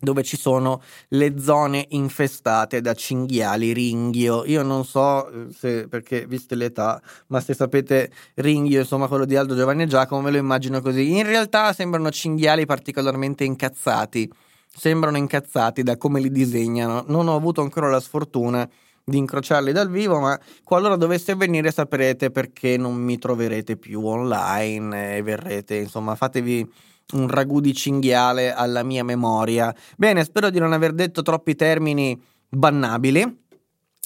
[0.00, 4.44] dove ci sono le zone infestate da cinghiali ringhio.
[4.46, 9.36] Io non so eh, se, perché viste l'età, ma se sapete ringhio, insomma quello di
[9.36, 11.16] Aldo Giovanni e Giacomo, me lo immagino così.
[11.16, 14.28] In realtà sembrano cinghiali particolarmente incazzati.
[14.76, 17.04] Sembrano incazzati da come li disegnano.
[17.06, 18.68] Non ho avuto ancora la sfortuna
[19.04, 25.18] di incrociarli dal vivo, ma qualora dovesse avvenire saprete perché non mi troverete più online
[25.18, 26.72] e verrete, insomma, fatevi
[27.12, 29.74] un ragù di cinghiale alla mia memoria.
[29.96, 33.42] Bene, spero di non aver detto troppi termini bannabili.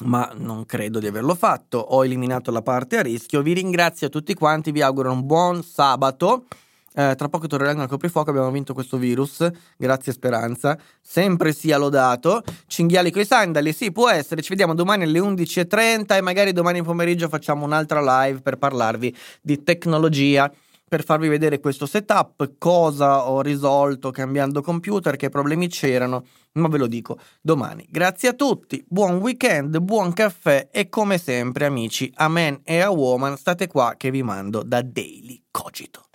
[0.05, 3.43] Ma non credo di averlo fatto, ho eliminato la parte a rischio.
[3.43, 6.45] Vi ringrazio a tutti quanti, vi auguro un buon sabato.
[6.99, 10.77] Eh, tra poco torneranno al coprifuoco, abbiamo vinto questo virus, grazie Speranza.
[11.01, 12.43] Sempre sia lodato.
[12.67, 14.43] Cinghiali coi sandali, sì, può essere.
[14.43, 19.63] Ci vediamo domani alle 11.30 e magari domani pomeriggio facciamo un'altra live per parlarvi di
[19.63, 20.53] tecnologia
[20.89, 26.79] per farvi vedere questo setup, cosa ho risolto cambiando computer, che problemi c'erano, ma ve
[26.79, 27.87] lo dico domani.
[27.89, 32.91] Grazie a tutti, buon weekend, buon caffè e come sempre amici, a man e a
[32.91, 36.07] woman, state qua che vi mando da Daily Cogito.